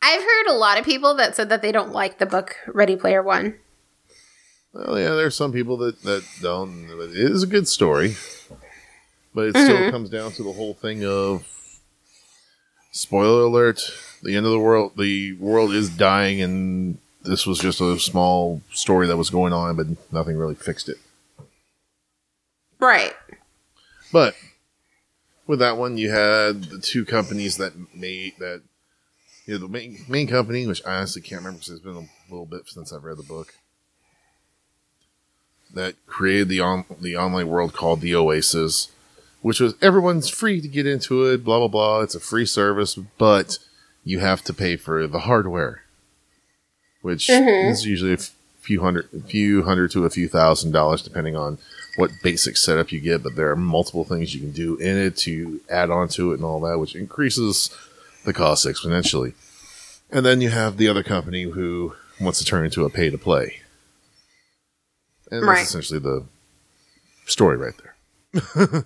[0.01, 2.95] I've heard a lot of people that said that they don't like the book Ready
[2.95, 3.56] Player One.
[4.71, 6.88] Well, yeah, there's some people that that don't.
[6.88, 8.15] But it is a good story,
[9.34, 9.89] but it still mm-hmm.
[9.89, 11.47] comes down to the whole thing of
[12.91, 13.82] spoiler alert:
[14.21, 14.93] the end of the world.
[14.97, 16.83] The world is dying, and
[17.24, 20.98] this was just a small story that was going on, but nothing really fixed it.
[22.80, 23.14] Right.
[24.12, 24.36] But
[25.48, 28.62] with that one, you had the two companies that made that.
[29.46, 32.32] You know, the main main company, which I honestly can't remember because it's been a
[32.32, 33.56] little bit since I've read the book,
[35.74, 38.90] that created the on the online world called the Oasis,
[39.42, 41.44] which was everyone's free to get into it.
[41.44, 42.00] Blah blah blah.
[42.00, 43.58] It's a free service, but
[44.06, 45.83] you have to pay for the hardware,
[47.04, 47.70] which mm-hmm.
[47.70, 51.60] is usually a few hundred, a few hundred to a few thousand dollars, depending on
[51.98, 53.22] what basic setup you get.
[53.22, 56.36] But there are multiple things you can do in it to add on to it
[56.36, 57.70] and all that, which increases
[58.26, 59.34] the cost exponentially.
[60.10, 63.18] And then you have the other company who wants to turn into a pay to
[63.18, 63.60] play.
[65.30, 65.58] And Right.
[65.58, 66.24] that's essentially the
[67.26, 68.86] story right there.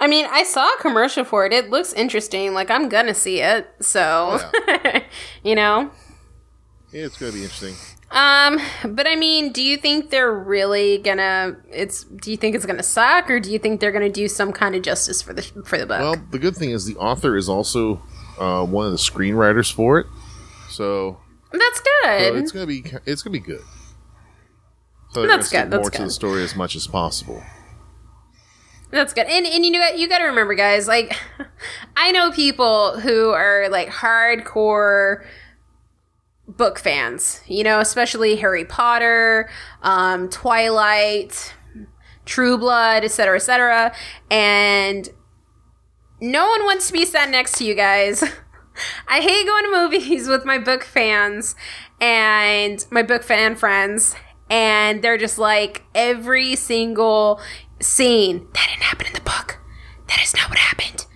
[0.00, 1.52] I mean, I saw a commercial for it.
[1.52, 2.54] It looks interesting.
[2.54, 3.68] Like I'm gonna see it.
[3.80, 4.40] So,
[5.44, 5.90] you know.
[6.92, 7.74] It's going to be interesting.
[8.10, 11.56] Um, but I mean, do you think they're really gonna?
[11.70, 12.02] It's.
[12.02, 14.74] Do you think it's gonna suck, or do you think they're gonna do some kind
[14.74, 16.00] of justice for the for the book?
[16.00, 18.02] Well, the good thing is the author is also
[18.40, 20.06] uh, one of the screenwriters for it.
[20.70, 21.18] So,
[21.52, 22.36] That's so good.
[22.36, 23.62] it's going to be it's to be good.
[25.12, 27.42] So That's good, that's more to the story as much as possible.
[28.90, 29.26] That's good.
[29.26, 29.98] And and you know what?
[29.98, 30.88] You got to remember, guys.
[30.88, 31.16] Like,
[31.96, 35.24] I know people who are like hardcore
[36.60, 37.40] book fans.
[37.46, 39.48] You know, especially Harry Potter,
[39.82, 41.54] um, Twilight,
[42.26, 43.94] True Blood, etc., etc.
[44.30, 45.08] And
[46.20, 48.22] no one wants to be sat next to you guys.
[49.08, 51.54] I hate going to movies with my book fans
[51.98, 54.14] and my book fan friends,
[54.50, 57.40] and they're just like every single
[57.80, 59.60] scene that didn't happen in the book.
[60.08, 61.06] That is not what happened.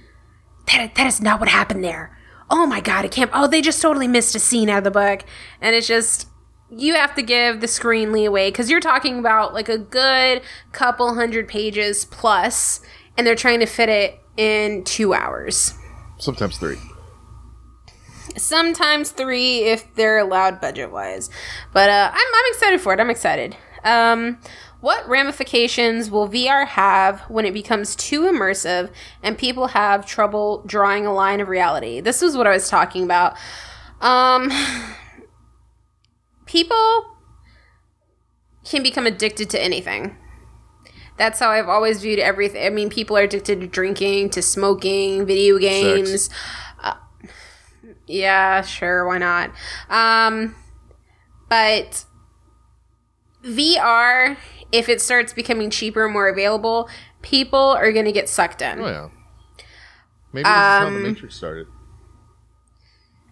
[0.69, 2.17] That that is not what happened there.
[2.51, 3.31] Oh my god, I can't.
[3.35, 5.25] Oh, they just totally missed a scene out of the book,
[5.61, 6.29] and it's just
[6.71, 11.15] you have to give the screen leeway because you're talking about like a good couple
[11.15, 12.81] hundred pages plus,
[13.17, 15.75] and they're trying to fit it in two hours
[16.19, 16.77] Sometimes three.
[18.37, 21.31] sometimes three if they're allowed budget wise
[21.73, 24.39] but uh, I'm, I'm excited for it i'm excited um,
[24.85, 28.91] what ramifications will vr have when it becomes too immersive
[29.23, 33.03] and people have trouble drawing a line of reality this is what i was talking
[33.03, 33.35] about
[34.03, 34.51] um,
[36.47, 37.17] people
[38.65, 40.17] can become addicted to anything
[41.17, 42.67] that's how I've always viewed everything.
[42.67, 46.29] I mean, people are addicted to drinking, to smoking, video games.
[48.09, 49.53] Yeah, sure, why not?
[49.89, 50.57] Um,
[51.49, 52.05] but
[53.45, 54.37] VR,
[54.75, 56.89] if it starts becoming cheaper and more available,
[57.23, 58.81] people are going to get sucked in.
[58.81, 59.09] Oh yeah.
[60.33, 61.67] Maybe this is how the Um, Matrix started.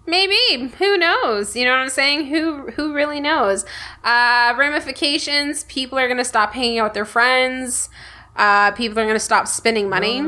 [0.06, 0.36] Maybe.
[0.78, 1.54] Who knows?
[1.54, 2.26] You know what I'm saying?
[2.26, 3.64] Who who really knows?
[4.02, 5.64] Uh, ramifications.
[5.64, 7.88] People are gonna stop hanging out with their friends.
[8.36, 10.18] Uh, people are gonna stop spending money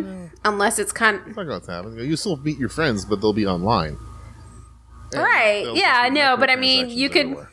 [0.45, 1.21] unless it's kind.
[1.27, 1.97] It's not going to happen.
[1.99, 3.97] You still meet your friends, but they'll be online.
[5.13, 7.51] And Right, yeah, no, but I mean, you could- everywhere.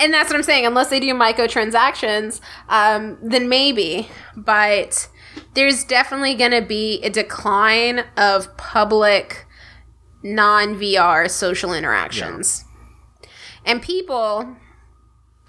[0.00, 0.66] And that's what I'm saying.
[0.66, 4.08] Unless they do microtransactions, um, then maybe.
[4.36, 5.08] But
[5.54, 9.46] there's definitely gonna be a decline of public
[10.22, 12.64] non VR social interactions.
[13.64, 14.56] And people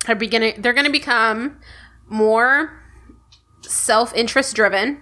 [0.08, 1.60] are beginning they're gonna become
[2.08, 2.84] more
[3.62, 5.01] self interest driven,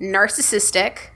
[0.00, 1.10] narcissistic.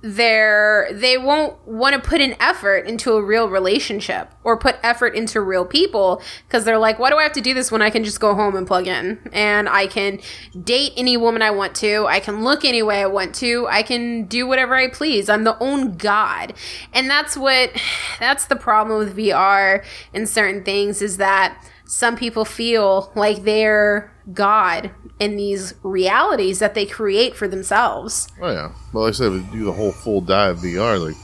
[0.00, 5.16] They're they won't want to put an effort into a real relationship or put effort
[5.16, 7.90] into real people because they're like, why do I have to do this when I
[7.90, 10.20] can just go home and plug in and I can
[10.62, 13.82] date any woman I want to, I can look any way I want to, I
[13.82, 15.28] can do whatever I please.
[15.28, 16.54] I'm the own god,
[16.92, 17.72] and that's what
[18.20, 19.84] that's the problem with VR
[20.14, 26.74] and certain things is that some people feel like they're God in these realities that
[26.74, 28.28] they create for themselves.
[28.42, 28.72] Oh yeah.
[28.92, 31.02] Well, like I said, we do the whole full dive VR.
[31.02, 31.16] Like,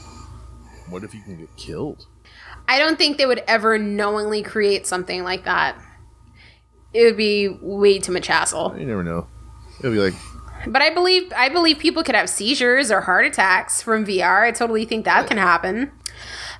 [0.89, 2.07] what if you can get killed?
[2.67, 5.79] I don't think they would ever knowingly create something like that.
[6.93, 8.75] It would be way too much hassle.
[8.75, 9.27] You never know.
[9.79, 10.15] It'll be like,
[10.65, 14.41] But I believe I believe people could have seizures or heart attacks from VR.
[14.41, 15.91] I totally think that can happen.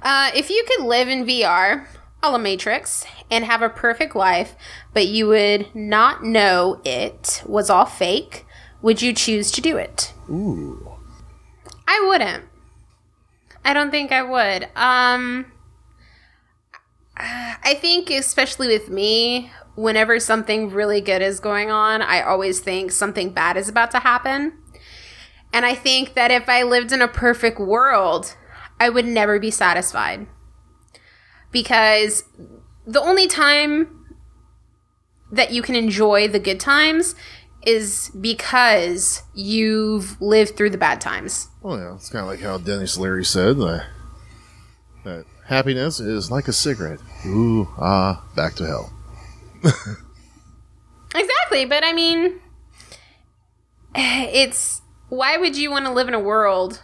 [0.04, 1.88] Uh, if you could live in VR,
[2.34, 4.56] a Matrix, and have a perfect life,
[4.94, 8.46] but you would not know it was all fake,
[8.82, 10.14] would you choose to do it?
[10.30, 10.94] ooh,
[11.88, 12.46] I wouldn't.
[13.64, 14.70] I don't think I would.
[14.76, 15.52] Um
[17.18, 22.92] I think especially with me, whenever something really good is going on, I always think
[22.92, 24.54] something bad is about to happen.
[25.54, 28.36] And I think that if I lived in a perfect world,
[28.80, 30.28] I would never be satisfied.
[31.56, 32.26] Because
[32.86, 34.18] the only time
[35.32, 37.16] that you can enjoy the good times
[37.66, 41.48] is because you've lived through the bad times.
[41.62, 41.96] well, yeah.
[41.96, 43.86] It's kind of like how Denis Leary said that,
[45.06, 47.00] that happiness is like a cigarette.
[47.26, 48.92] Ooh, ah, back to hell.
[51.16, 52.42] Exactly, but I mean,
[53.96, 56.84] it's why would you want to live in a world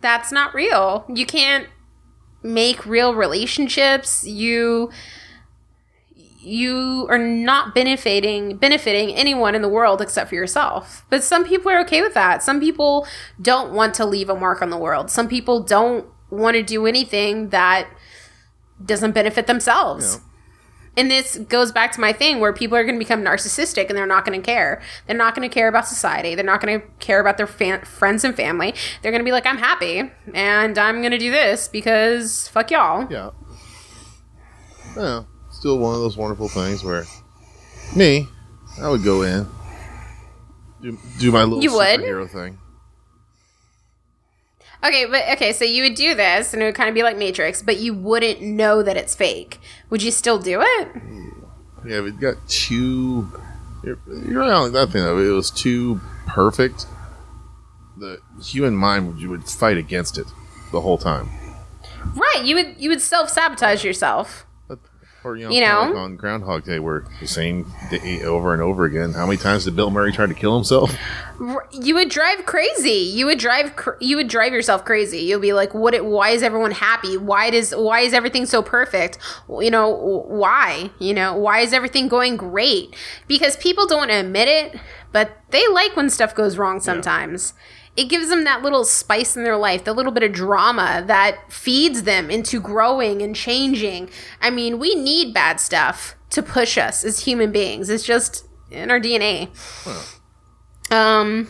[0.00, 1.04] that's not real?
[1.12, 1.66] You can't
[2.42, 4.26] make real relationships.
[4.26, 4.90] You
[6.44, 11.04] you are not benefiting benefiting anyone in the world except for yourself.
[11.08, 12.42] But some people are okay with that.
[12.42, 13.06] Some people
[13.40, 15.10] don't want to leave a mark on the world.
[15.10, 17.86] Some people don't want to do anything that
[18.84, 20.16] doesn't benefit themselves.
[20.16, 20.31] Yeah.
[20.96, 23.96] And this goes back to my thing where people are going to become narcissistic and
[23.96, 24.82] they're not going to care.
[25.06, 26.34] They're not going to care about society.
[26.34, 28.74] They're not going to care about their fan- friends and family.
[29.00, 32.70] They're going to be like, I'm happy and I'm going to do this because fuck
[32.70, 33.06] y'all.
[33.10, 33.30] Yeah.
[34.96, 35.22] Yeah.
[35.50, 37.04] Still one of those wonderful things where
[37.96, 38.28] me,
[38.80, 39.46] I would go in,
[40.82, 42.00] do, do my little You would?
[42.00, 42.58] superhero thing.
[44.84, 47.16] Okay, but okay, so you would do this and it would kind of be like
[47.16, 49.60] Matrix, but you wouldn't know that it's fake.
[49.90, 50.88] Would you still do it?
[51.86, 53.28] Yeah, it got too.
[53.84, 55.18] You're, you're right on that thing though.
[55.18, 56.86] It was too perfect.
[57.96, 60.26] The human mind would, you would fight against it
[60.72, 61.28] the whole time.
[62.16, 64.46] Right, you would you would self-sabotage yourself.
[65.24, 65.80] Or you know, You know?
[65.82, 69.12] like on Groundhog Day, where the same day over and over again.
[69.12, 70.94] How many times did Bill Murray try to kill himself?
[71.72, 72.90] You would drive crazy.
[72.90, 75.18] You would drive cr- you would drive yourself crazy.
[75.20, 77.16] You'll be like, "What it, why is everyone happy?
[77.16, 79.18] Why does why is everything so perfect?
[79.48, 79.88] You know,
[80.28, 80.90] why?
[81.00, 82.94] You know, why is everything going great?
[83.26, 84.78] Because people don't admit it,
[85.10, 87.54] but they like when stuff goes wrong sometimes.
[87.96, 91.52] It gives them that little spice in their life, the little bit of drama that
[91.52, 94.08] feeds them into growing and changing.
[94.40, 97.90] I mean, we need bad stuff to push us as human beings.
[97.90, 99.50] It's just in our DNA.
[100.90, 101.48] Um,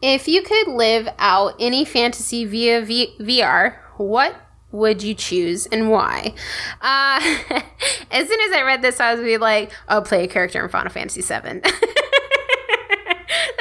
[0.00, 4.34] if you could live out any fantasy via v- VR, what
[4.70, 6.34] would you choose and why?
[6.80, 7.20] Uh,
[8.10, 10.70] as soon as I read this, I was be like, "Oh, play a character in
[10.70, 11.60] Final Fantasy VII."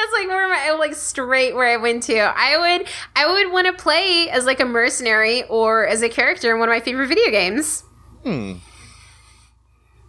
[0.02, 2.18] That's like where my like straight where I went to.
[2.18, 6.52] I would I would want to play as like a mercenary or as a character
[6.52, 7.84] in one of my favorite video games.
[8.24, 8.54] Hmm.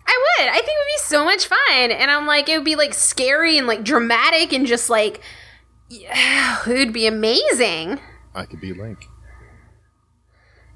[0.06, 0.48] I would.
[0.48, 1.90] I think it would be so much fun.
[1.90, 5.20] And I'm like, it would be like scary and like dramatic and just like,
[5.90, 8.00] yeah, it would be amazing.
[8.34, 9.06] I could be Link.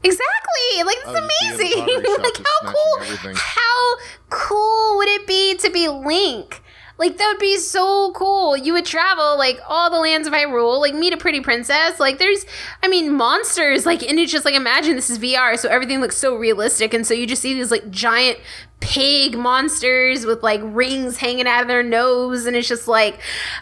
[0.03, 0.85] Exactly.
[0.85, 2.23] Like it's would just be in the amazing.
[2.23, 3.35] like how cool everything.
[3.35, 3.97] how
[4.29, 6.63] cool would it be to be Link?
[6.99, 8.57] Like that would be so cool.
[8.57, 12.01] You would travel like all the lands of Hyrule, like meet a pretty princess.
[12.01, 12.47] Like there's
[12.83, 16.17] I mean monsters like and it's just like imagine this is VR so everything looks
[16.17, 18.39] so realistic and so you just see these like giant
[18.81, 23.19] pig monsters with like rings hanging out of their nose and it's just like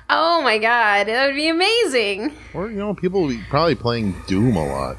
[0.09, 2.33] oh my god, that would be amazing.
[2.55, 4.97] Or you know, people will be probably playing Doom a lot.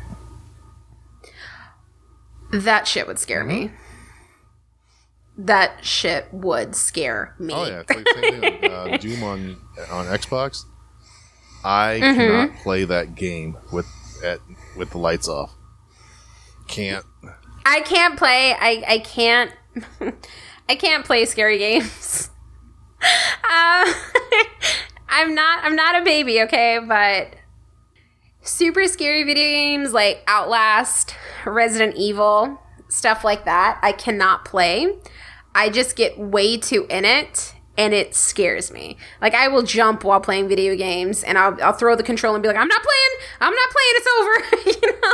[2.51, 3.71] That shit would scare me.
[5.37, 7.53] That shit would scare me.
[7.53, 9.57] Oh yeah, it's like the same thing with uh, Doom on
[9.91, 10.63] on Xbox.
[11.63, 12.19] I Mm-hmm.
[12.19, 13.87] cannot play that game with
[14.23, 14.39] at
[14.77, 15.53] with the lights off.
[16.67, 17.05] Can't.
[17.65, 18.53] I can't play.
[18.53, 19.51] I I can't.
[20.69, 22.29] I can't play scary games.
[23.01, 23.93] uh,
[25.09, 25.63] I'm not.
[25.63, 26.41] I'm not a baby.
[26.43, 27.35] Okay, but
[28.41, 31.15] super scary video games like Outlast,
[31.45, 32.59] Resident Evil,
[32.89, 33.79] stuff like that.
[33.81, 34.95] I cannot play.
[35.55, 37.53] I just get way too in it.
[37.77, 38.95] And it scares me.
[39.19, 42.41] Like I will jump while playing video games, and I'll, I'll throw the control and
[42.41, 43.29] be like, "I'm not playing.
[43.41, 43.93] I'm not playing.
[43.95, 44.07] It's
[44.71, 45.13] over." you know,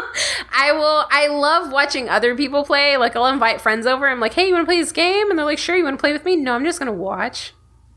[0.54, 1.06] I will.
[1.10, 2.98] I love watching other people play.
[2.98, 4.08] Like I'll invite friends over.
[4.08, 5.98] I'm like, "Hey, you want to play this game?" And they're like, "Sure." You want
[5.98, 6.36] to play with me?
[6.36, 7.54] No, I'm just gonna watch.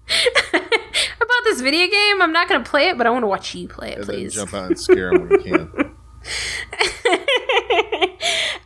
[0.54, 3.68] About this video game, I'm not gonna play it, but I want to watch you
[3.68, 4.34] play it, And please.
[4.34, 5.94] jump out and scare them when you can.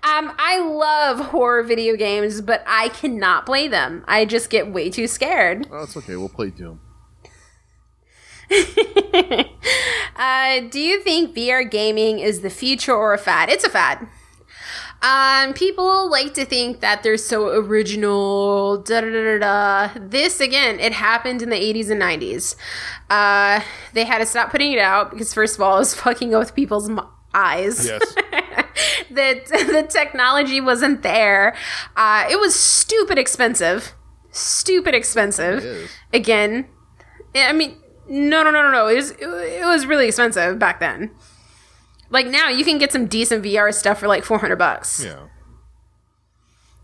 [0.02, 4.04] um, I love horror video games, but I cannot play them.
[4.06, 5.66] I just get way too scared.
[5.70, 6.16] Oh, it's okay.
[6.16, 6.80] We'll play Doom.
[10.18, 13.48] Uh, do you think VR gaming is the future or a fad?
[13.48, 14.08] It's a fad.
[15.00, 18.78] Um, people like to think that they're so original.
[18.78, 19.90] Da da da da da.
[19.96, 22.56] This again, it happened in the 80s and 90s.
[23.08, 23.60] Uh,
[23.92, 26.52] they had to stop putting it out because first of all, it was fucking with
[26.52, 26.90] people's
[27.34, 27.86] eyes.
[27.86, 28.14] Yes.
[29.10, 31.54] that the technology wasn't there.
[31.96, 33.94] Uh, it was stupid expensive.
[34.30, 35.90] Stupid expensive.
[36.12, 36.68] Again,
[37.34, 37.76] I mean,
[38.08, 38.86] no, no, no, no, no.
[38.88, 41.10] It was it was really expensive back then.
[42.10, 45.04] Like now, you can get some decent VR stuff for like four hundred bucks.
[45.04, 45.26] Yeah.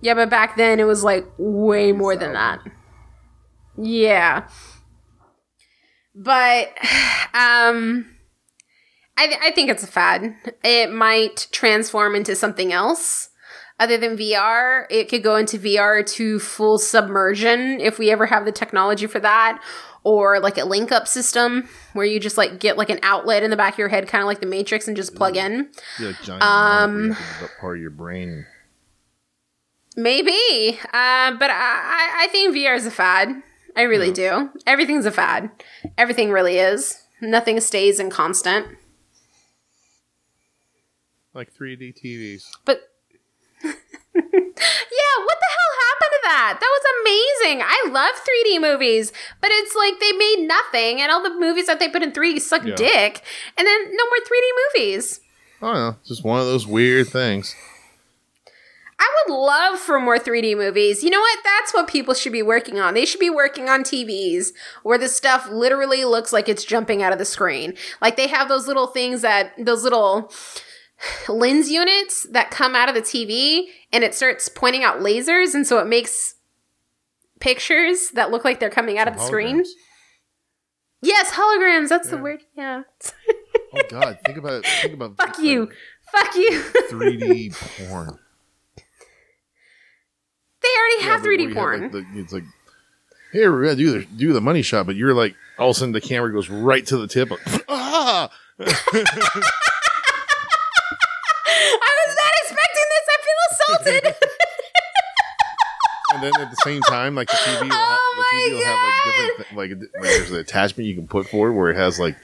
[0.01, 2.61] Yeah, but back then it was like way more than that.
[3.77, 4.49] Yeah.
[6.15, 6.71] But
[7.35, 8.14] um
[9.17, 10.35] I th- I think it's a fad.
[10.63, 13.29] It might transform into something else
[13.79, 14.87] other than VR.
[14.91, 19.21] It could go into VR to full submersion if we ever have the technology for
[19.21, 19.63] that
[20.03, 23.51] or like a link up system where you just like get like an outlet in
[23.51, 25.71] the back of your head kind of like the matrix and just plug in.
[25.99, 27.17] Be like giant Um,
[27.61, 28.47] part of your brain.
[29.97, 33.29] Maybe, uh, but I, I- I think VR is a fad.
[33.77, 34.51] I really do.
[34.67, 35.51] Everything's a fad.
[35.99, 37.03] Everything really is.
[37.21, 38.67] Nothing stays in constant.
[41.35, 42.45] Like 3D TVs.
[42.65, 42.81] But
[43.65, 46.59] yeah, what the hell happened to that?
[46.61, 47.63] That was amazing.
[47.65, 51.79] I love 3D movies, but it's like they made nothing, and all the movies that
[51.81, 52.75] they put in 3D suck Yeah.
[52.77, 53.23] dick,
[53.59, 55.21] and then no more 3D movies.
[55.63, 55.97] I don't know.
[56.07, 57.55] Just one of those weird things.
[58.97, 61.03] I would love for more 3D movies.
[61.03, 61.39] You know what?
[61.43, 62.95] That's what people should be working on.
[62.95, 64.53] They should be working on TVs
[64.85, 67.75] where the stuff literally looks like it's jumping out of the screen.
[68.01, 70.33] Like they have those little things that, those little
[71.29, 75.55] lens units that come out of the TV and it starts pointing out lasers.
[75.55, 76.35] And so it makes
[77.41, 79.65] pictures that look like they're coming out of the screen.
[81.03, 81.89] Yes, holograms.
[81.89, 82.41] That's the word.
[82.57, 82.83] Yeah.
[83.77, 84.19] Oh God!
[84.25, 84.67] Think about it.
[84.67, 85.71] Think about Fuck you.
[86.13, 86.51] Fuck you.
[86.91, 87.53] 3D
[87.89, 88.19] porn.
[90.63, 91.83] they already Yeah, have but 3D you have, porn.
[91.83, 92.45] like, the- it's like,
[93.33, 95.79] here we're gonna do the do the money shot, but you're like, all of a
[95.79, 97.31] sudden the camera goes right to the tip.
[97.31, 98.31] Like, ah!
[106.25, 108.79] Then at the same time, like the TV will, ha- Oh the TV will have
[108.79, 109.71] like different, thi- like,
[110.01, 112.17] like there's an attachment you can put for it where it has like,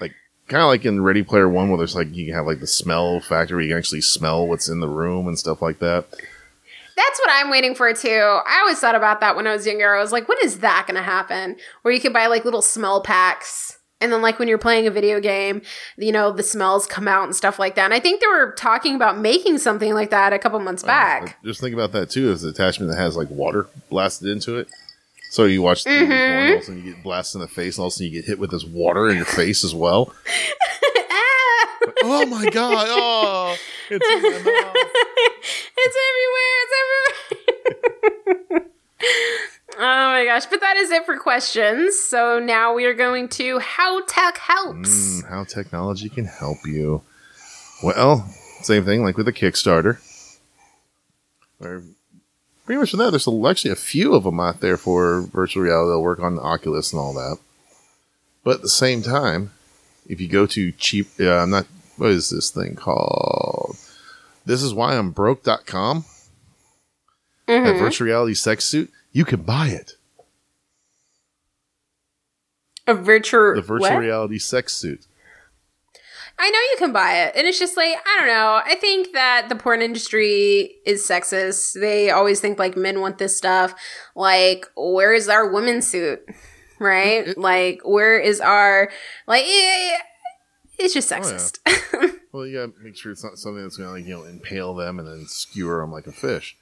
[0.00, 0.12] like
[0.48, 2.66] kind of like in Ready Player One, where there's like you can have like the
[2.66, 6.06] smell factor where you can actually smell what's in the room and stuff like that.
[6.94, 8.08] That's what I'm waiting for too.
[8.46, 9.94] I always thought about that when I was younger.
[9.94, 11.56] I was like, when is that going to happen?
[11.82, 13.78] Where you could buy like little smell packs.
[14.02, 15.62] And then, like, when you're playing a video game,
[15.96, 17.84] you know, the smells come out and stuff like that.
[17.84, 21.38] And I think they were talking about making something like that a couple months back.
[21.42, 22.30] But just think about that too.
[22.32, 24.68] Is the attachment that has like water blasted into it.
[25.30, 26.08] So you watch the Mhm.
[26.08, 27.96] porn, all of a sudden you get blasted in the face, and all of a
[27.96, 30.12] sudden you get hit with this water in your face as well.
[31.14, 31.78] Ah!
[32.04, 32.86] oh my god!
[32.88, 33.56] Oh,
[33.90, 34.76] it's in my mouth.
[35.78, 36.58] it's everywhere.
[36.62, 36.74] It's
[38.50, 38.66] everywhere.
[39.78, 40.46] oh my gosh.
[40.46, 41.98] But that is it for questions.
[41.98, 45.22] So now we are going to how tech helps.
[45.22, 47.02] Mm, how technology can help you.
[47.82, 48.28] Well,
[48.62, 49.98] Same thing, like with the Kickstarter.
[51.60, 51.82] Or
[52.64, 53.10] pretty much for that.
[53.10, 55.90] There's actually a few of them out there for virtual reality.
[55.90, 57.38] They'll work on the Oculus and all that.
[58.44, 59.50] But at the same time,
[60.08, 61.66] if you go to cheap, uh, not
[61.96, 63.76] what is this thing called?
[64.44, 66.04] This is why I'm broke.com.
[67.48, 67.64] Mhm.
[67.64, 69.92] That virtual reality sex suit, you can buy it.
[72.86, 73.98] A virtual The virtual what?
[73.98, 75.06] reality sex suit.
[76.38, 77.36] I know you can buy it.
[77.36, 78.60] And it's just like, I don't know.
[78.64, 81.78] I think that the porn industry is sexist.
[81.78, 83.74] They always think like men want this stuff.
[84.16, 86.20] Like, where is our women's suit?
[86.80, 87.28] Right?
[87.38, 88.90] Like, where is our,
[89.28, 89.44] like,
[90.78, 91.22] it's just Oh, yeah.
[91.22, 91.58] sexist.
[92.32, 94.98] Well, you gotta make sure it's not something that's gonna like you know impale them
[94.98, 96.56] and then skewer them like a fish.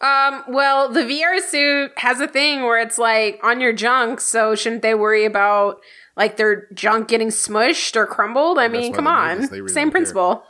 [0.00, 4.20] Um, well, the VR suit has a thing where it's like on your junk.
[4.20, 5.80] So shouldn't they worry about
[6.16, 8.58] like their junk getting smushed or crumbled?
[8.58, 9.48] I mean, come on.
[9.48, 9.90] really Same don't care.
[9.90, 10.42] principle.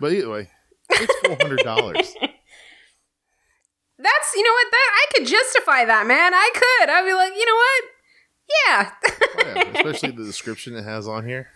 [0.00, 0.50] But either way,
[0.90, 2.14] it's four hundred dollars.
[3.98, 6.32] That's you know what that I could justify that man.
[6.34, 6.90] I could.
[6.90, 7.84] I'd be like, you know what?
[8.66, 8.90] Yeah.
[9.36, 11.48] Oh, yeah, especially the description it has on here.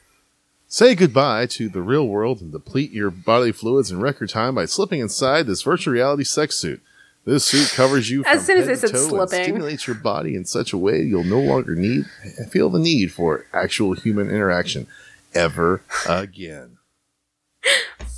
[0.67, 4.67] Say goodbye to the real world and deplete your bodily fluids in record time by
[4.67, 6.83] slipping inside this virtual reality sex suit.
[7.29, 9.43] This suit covers you As from soon as head it to said toe slipping.
[9.43, 12.07] stimulates your body in such a way you'll no longer need
[12.51, 14.87] feel the need for actual human interaction
[15.35, 16.79] ever again.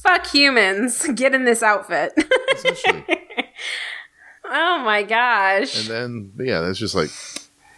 [0.02, 1.04] Fuck humans.
[1.14, 2.12] Get in this outfit.
[4.52, 5.78] Oh my gosh.
[5.78, 7.10] And then, yeah, that's just like,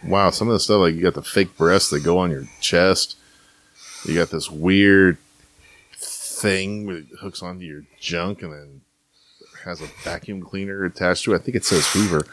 [0.03, 2.45] wow, some of the stuff, like you got the fake breasts that go on your
[2.61, 3.15] chest.
[4.05, 5.19] You got this weird
[5.95, 8.81] thing that hooks onto your junk and then
[9.63, 11.41] has a vacuum cleaner attached to it.
[11.41, 12.25] I think it says Hoover.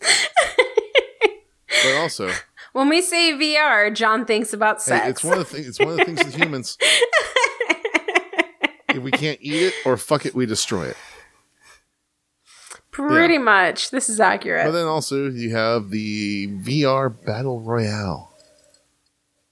[0.00, 2.30] but also,
[2.72, 5.08] when we say VR, John thinks about hey, sex.
[5.08, 5.68] it's one of the things.
[5.68, 6.78] It's one of the things with humans.
[8.88, 10.96] if we can't eat it or fuck it, we destroy it.
[12.90, 13.90] Pretty much.
[13.90, 14.66] This is accurate.
[14.66, 18.30] But then also you have the VR Battle Royale.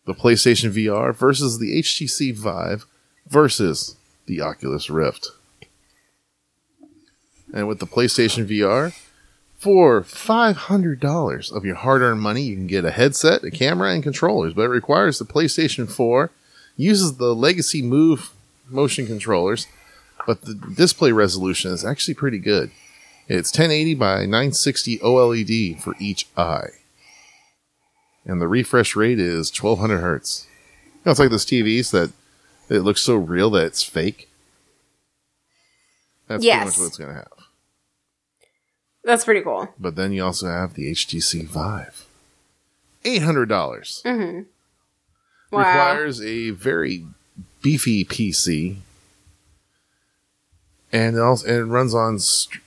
[0.07, 2.86] The PlayStation VR versus the HTC Vive
[3.26, 3.96] versus
[4.26, 5.28] the Oculus Rift.
[7.53, 8.94] And with the PlayStation VR,
[9.59, 14.03] for $500 of your hard earned money, you can get a headset, a camera, and
[14.03, 14.55] controllers.
[14.55, 16.30] But it requires the PlayStation 4,
[16.76, 18.30] uses the Legacy Move
[18.68, 19.66] motion controllers,
[20.26, 22.70] but the display resolution is actually pretty good.
[23.28, 26.68] It's 1080 by 960 OLED for each eye.
[28.24, 30.46] And the refresh rate is 1200 hertz.
[30.94, 32.12] You know, it's like those TVs that
[32.68, 34.28] it looks so real that it's fake.
[36.28, 36.57] That's Yes.
[36.62, 37.39] pretty much what it's going to have.
[39.11, 39.66] That's pretty cool.
[39.76, 42.06] But then you also have the HTC Vive.
[43.04, 44.02] $800.
[44.04, 44.42] hmm
[45.50, 45.58] Wow.
[45.58, 47.06] requires a very
[47.61, 48.76] beefy PC,
[50.92, 52.62] and it also and it runs on st-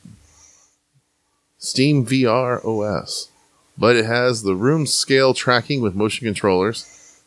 [1.57, 3.29] Steam VR OS,
[3.77, 7.21] but it has the room scale tracking with motion controllers.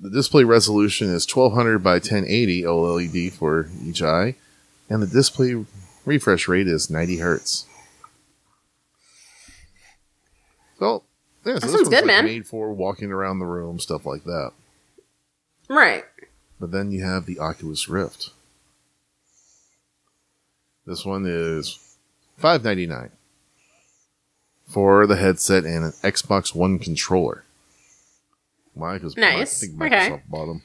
[0.00, 4.34] The display resolution is 1200 by 1080 OLED for each eye,
[4.90, 5.64] and the display
[6.04, 7.66] refresh rate is 90 hertz.
[10.78, 11.02] So,
[11.44, 12.24] yeah, so this sounds one's, good, like, man.
[12.24, 14.52] Made for walking around the room, stuff like that.
[15.68, 16.04] Right.
[16.60, 18.30] But then you have the Oculus Rift.
[20.86, 21.96] This one is
[22.36, 23.10] five ninety nine
[24.68, 27.44] for the headset and an Xbox One controller.
[28.74, 28.94] Why?
[28.94, 29.62] Because Nice.
[29.62, 30.10] I think Okay.
[30.10, 30.62] Microsoft bought them.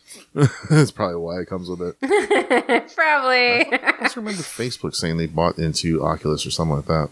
[0.69, 1.95] That's probably why it comes with it.
[2.95, 3.79] Probably.
[3.79, 7.09] I just remember Facebook saying they bought into Oculus or something like that.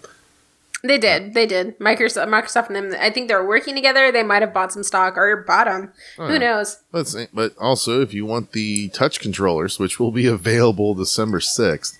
[0.84, 1.34] They did.
[1.34, 1.78] They did.
[1.80, 3.00] Microsoft, Microsoft and them.
[3.02, 4.12] I think they're working together.
[4.12, 5.92] They might have bought some stock or bought them.
[6.18, 6.40] Oh, Who yeah.
[6.40, 6.78] knows?
[6.92, 11.98] But, but also, if you want the touch controllers, which will be available December 6th,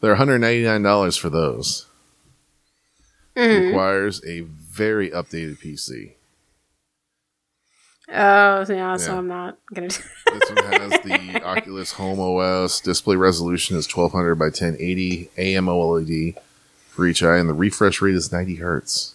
[0.00, 1.86] they're $199 for those.
[3.36, 3.66] Mhm.
[3.68, 6.12] Requires a very updated PC.
[8.08, 8.96] Oh, yeah.
[8.96, 9.88] So I'm not gonna.
[9.88, 9.96] Do
[10.32, 12.80] This one has the Oculus Home OS.
[12.80, 16.36] Display resolution is 1200 by 1080 AMOLED
[16.96, 19.14] for each eye, and the refresh rate is 90 hertz.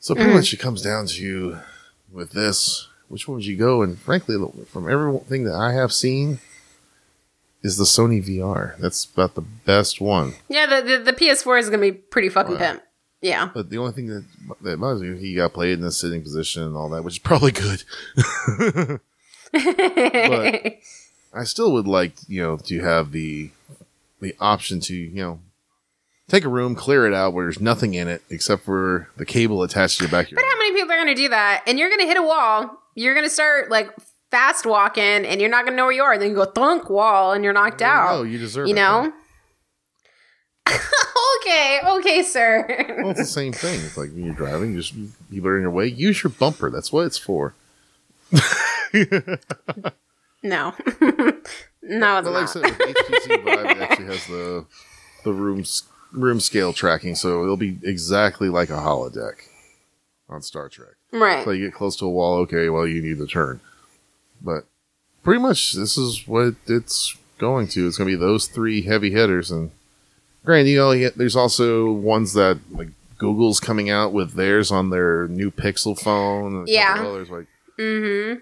[0.00, 0.34] So pretty Mhm.
[0.34, 1.58] much it comes down to
[2.12, 3.82] with this, which one would you go?
[3.82, 4.36] And frankly,
[4.70, 6.40] from everything that I have seen,
[7.62, 8.76] is the Sony VR.
[8.78, 10.34] That's about the best one.
[10.48, 12.58] yeah, the, the the PS4 is gonna be pretty fucking yeah.
[12.72, 12.82] pimp.
[13.22, 13.50] Yeah.
[13.52, 14.24] But the only thing that
[14.62, 17.18] that bothers me, he got played in a sitting position and all that, which is
[17.18, 17.82] probably good.
[19.52, 20.78] But
[21.34, 23.50] I still would like, you know, to have the
[24.20, 25.40] the option to, you know,
[26.28, 29.62] take a room, clear it out where there's nothing in it except for the cable
[29.62, 30.26] attached to your back.
[30.26, 31.62] of your But how many people are going to do that?
[31.66, 32.82] And you're going to hit a wall.
[32.94, 33.90] You're going to start like
[34.30, 36.18] fast walking and you're not gonna know where you are.
[36.18, 38.16] Then you go thunk wall and you're knocked out.
[38.16, 38.70] No, you deserve it.
[38.70, 39.12] you it, know?
[41.40, 42.66] okay, okay, sir.
[42.98, 43.80] Well, it's the same thing.
[43.84, 44.94] It's like when you're driving, just
[45.30, 45.86] people are in your way.
[45.86, 46.70] Use your bumper.
[46.70, 47.54] That's what it's for.
[48.32, 48.40] no.
[50.42, 50.74] no, it's
[51.82, 52.48] But like I not.
[52.50, 54.66] said, HTC Vive, actually has the
[55.24, 55.84] the room s-
[56.16, 59.34] room scale tracking, so it'll be exactly like a holodeck
[60.28, 60.94] on Star Trek.
[61.12, 61.44] right.
[61.44, 63.60] So you get close to a wall, okay, well you need to turn.
[64.42, 64.64] But
[65.22, 67.86] pretty much this is what it's going to.
[67.86, 69.70] It's going to be those three heavy hitters, and
[70.44, 72.88] granted, you know, there's also ones that like
[73.18, 76.56] Google's coming out with theirs on their new Pixel phone.
[76.56, 76.96] and Yeah.
[76.98, 77.46] others like.
[77.78, 78.40] mm-hmm.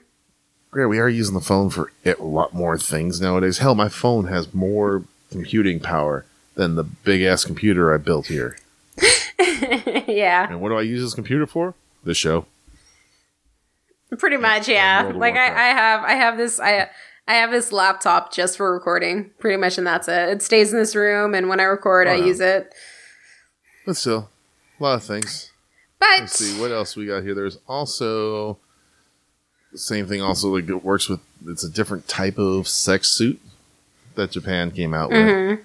[0.71, 3.59] Great, we are using the phone for a lot more things nowadays.
[3.59, 6.25] Hell, my phone has more computing power
[6.55, 8.59] than the big ass computer I built here.
[10.07, 10.49] yeah.
[10.49, 11.75] And what do I use this computer for?
[12.05, 12.47] This show.
[14.19, 15.05] Pretty much, yeah.
[15.05, 16.89] World Like I, I have I have this I
[17.27, 20.29] I have this laptop just for recording, pretty much, and that's it.
[20.29, 22.25] It stays in this room, and when I record, I Oh, yeah.
[22.27, 22.73] use it.
[23.87, 24.29] But still,
[24.79, 25.51] a lot of things.
[25.99, 27.35] But Let's see what else we got here.
[27.35, 28.59] There's also
[29.73, 30.21] the same thing.
[30.23, 31.21] Also, like it works with.
[31.47, 33.41] It's a different type of sex suit
[34.15, 35.61] that Japan came out with, Mhm.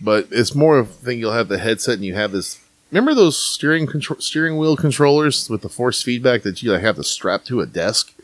[0.00, 1.18] But it's more of a thing.
[1.18, 2.60] You'll have the headset and you have this.
[2.90, 6.96] Remember those steering control, steering wheel controllers with the force feedback that you like, have
[6.96, 8.14] to strap to a desk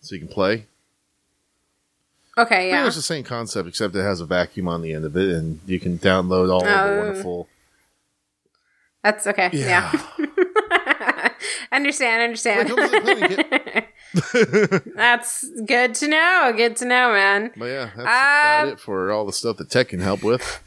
[0.00, 0.64] so you can play.
[2.38, 2.84] okay, Pretty yeah.
[2.84, 5.60] much the same concept, except it has a vacuum on the end of it, and
[5.66, 6.98] you can download all of the Oh.
[6.98, 7.48] wonderful.
[9.04, 9.50] That's okay.
[9.52, 9.92] Yeah.
[11.72, 12.68] understand, understand.
[12.70, 13.74] Like, comes with a
[14.24, 16.52] clinic, That's good to know.
[16.56, 17.50] Good to know, man.
[17.56, 20.62] But yeah, that's Um, about it for all the stuff that tech can help with.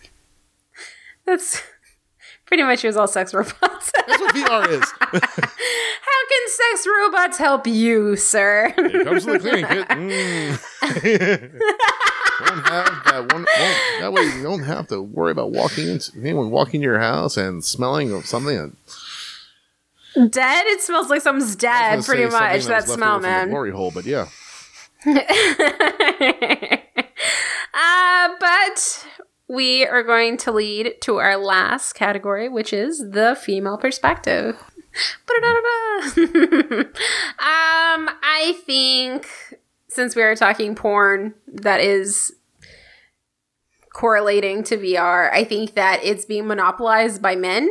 [1.25, 1.61] That's
[2.45, 3.91] pretty much it was all sex robots.
[4.07, 4.93] That's what VR is.
[4.99, 8.73] How can sex robots help you, sir?
[8.77, 9.65] It comes the clinic.
[9.69, 11.59] It, mm.
[12.45, 13.45] don't have that one.
[13.99, 17.37] That way you don't have to worry about walking into anyone walking into your house
[17.37, 18.75] and smelling of something.
[20.29, 20.65] Dead?
[20.67, 22.65] It smells like something's dead, pretty much.
[22.65, 23.49] that That smell, over from the man.
[23.49, 24.27] Glory hole, but yeah.
[27.73, 29.05] uh, but
[29.47, 34.57] we are going to lead to our last category, which is the female perspective.
[37.37, 39.27] Um, I think
[39.87, 42.33] since we are talking porn that is
[43.93, 47.69] correlating to VR, I think that it's being monopolized by men.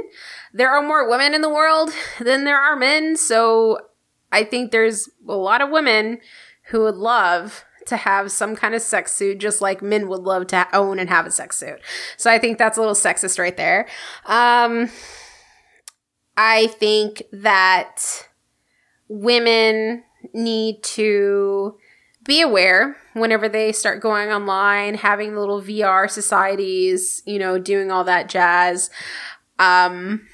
[0.52, 3.78] There are more women in the world than there are men, so
[4.32, 6.18] I think there's a lot of women
[6.68, 10.46] who would love to have some kind of sex suit just like men would love
[10.48, 11.80] to own and have a sex suit.
[12.16, 13.86] So I think that's a little sexist right there.
[14.26, 14.90] Um
[16.36, 18.26] I think that
[19.08, 21.76] women need to
[22.24, 28.04] be aware whenever they start going online, having little VR societies, you know, doing all
[28.04, 28.90] that jazz.
[29.58, 30.26] Um,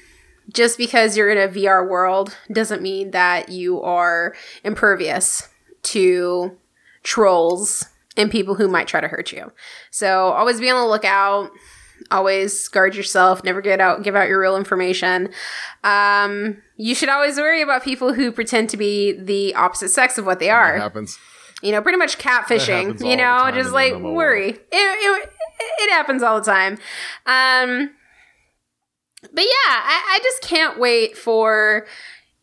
[0.51, 4.33] just because you're in a VR world doesn't mean that you are
[4.63, 5.49] impervious
[5.83, 6.57] to
[7.03, 7.85] trolls
[8.17, 9.51] and people who might try to hurt you.
[9.89, 11.51] So always be on the lookout.
[12.09, 13.43] Always guard yourself.
[13.43, 15.29] Never get out, give out your real information.
[15.83, 20.25] Um, you should always worry about people who pretend to be the opposite sex of
[20.25, 21.17] what they That are happens.
[21.61, 23.07] you know, pretty much catfishing.
[23.07, 24.49] You know, just like worry.
[24.49, 25.29] It, it
[25.77, 26.73] it happens all the time.
[27.27, 27.91] Um,
[29.31, 31.85] but yeah, I, I just can't wait for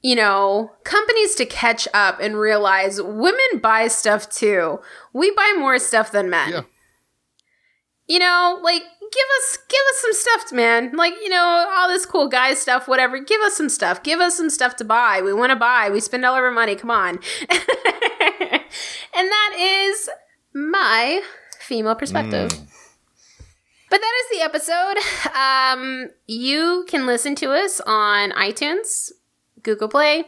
[0.00, 4.80] you know companies to catch up and realize women buy stuff too.
[5.12, 6.50] We buy more stuff than men.
[6.50, 6.62] Yeah.
[8.06, 10.96] You know, like give us give us some stuff, man.
[10.96, 13.18] Like you know all this cool guy stuff, whatever.
[13.18, 14.02] Give us some stuff.
[14.02, 15.20] Give us some stuff to buy.
[15.22, 15.90] We want to buy.
[15.90, 16.74] We spend all of our money.
[16.74, 17.18] Come on.
[17.48, 17.50] and
[19.12, 20.08] that is
[20.54, 21.22] my
[21.60, 22.50] female perspective.
[22.50, 22.68] Mm.
[23.90, 24.96] But that is the episode.
[25.34, 29.10] Um, you can listen to us on iTunes,
[29.62, 30.24] Google Play,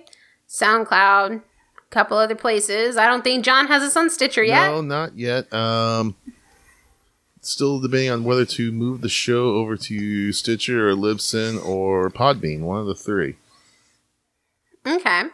[0.49, 2.97] SoundCloud, a couple other places.
[2.97, 4.69] I don't think John has us on Stitcher yet.
[4.69, 5.53] No, not yet.
[5.53, 6.17] Um,
[7.41, 12.61] still debating on whether to move the show over to Stitcher or Libsyn or Podbean,
[12.61, 13.37] one of the three.
[14.87, 15.25] Okay.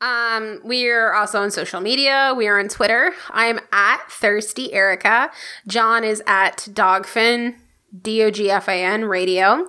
[0.00, 2.32] Um, we are also on social media.
[2.36, 3.12] We are on Twitter.
[3.30, 5.30] I'm at Thirsty Erica.
[5.66, 7.56] John is at Dogfan,
[8.02, 9.66] D O G F A N Radio.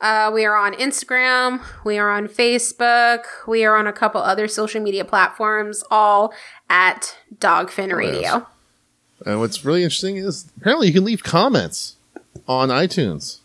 [0.00, 1.60] Uh, we are on Instagram.
[1.84, 3.24] We are on Facebook.
[3.46, 6.32] We are on a couple other social media platforms, all
[6.70, 8.20] at Dogfan Radio.
[8.20, 8.42] yes.
[9.26, 11.96] And what's really interesting is apparently you can leave comments
[12.46, 13.38] on iTunes.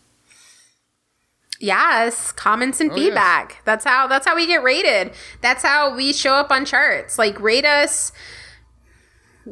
[1.60, 3.04] Yes, comments and Oh, yes.
[3.06, 3.62] feedback.
[3.64, 5.12] That's how that's how we get rated.
[5.40, 7.18] That's how we show up on charts.
[7.18, 8.12] Like rate us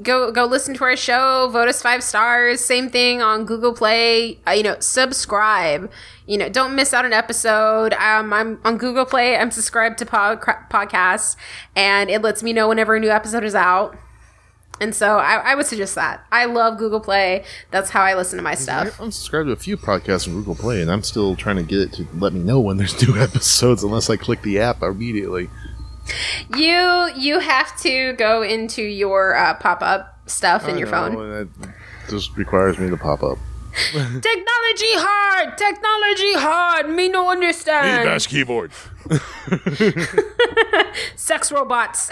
[0.00, 1.48] go go listen to our show.
[1.52, 2.60] Vote us five stars.
[2.60, 4.38] Same thing on google play.
[4.46, 5.90] Uh, you know subscribe.
[6.26, 7.92] You know don't miss out an episode.
[7.94, 9.36] Um, i'm on google play.
[9.36, 11.36] I'm subscribed to pod- podcasts
[11.76, 13.96] and it lets me know whenever a new episode is out.
[14.80, 16.24] And so I, I would suggest that.
[16.32, 17.44] I love google play.
[17.70, 19.00] That's how i listen to my stuff.
[19.00, 21.78] I'm subscribed to a few podcasts on Google Play, and I'm still trying to get
[21.78, 25.50] it to let me know when there's new episodes, unless I click the app immediately.
[26.56, 31.32] You you have to go into your uh, pop-up stuff in your know, phone and
[31.32, 31.48] that
[32.08, 33.38] just requires me to pop up.
[33.92, 38.70] technology hard technology hard me no understand keyboard.
[41.16, 42.10] sex robots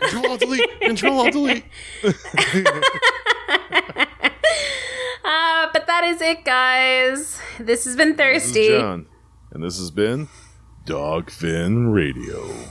[0.00, 0.80] Control Alt Delete.
[0.80, 1.64] Control Alt Delete.
[5.24, 7.38] Uh, but that is it, guys.
[7.60, 8.68] This has been This is thirsty.
[8.68, 9.06] John,
[9.50, 10.28] and this has been
[10.88, 12.64] Dogfan Radio.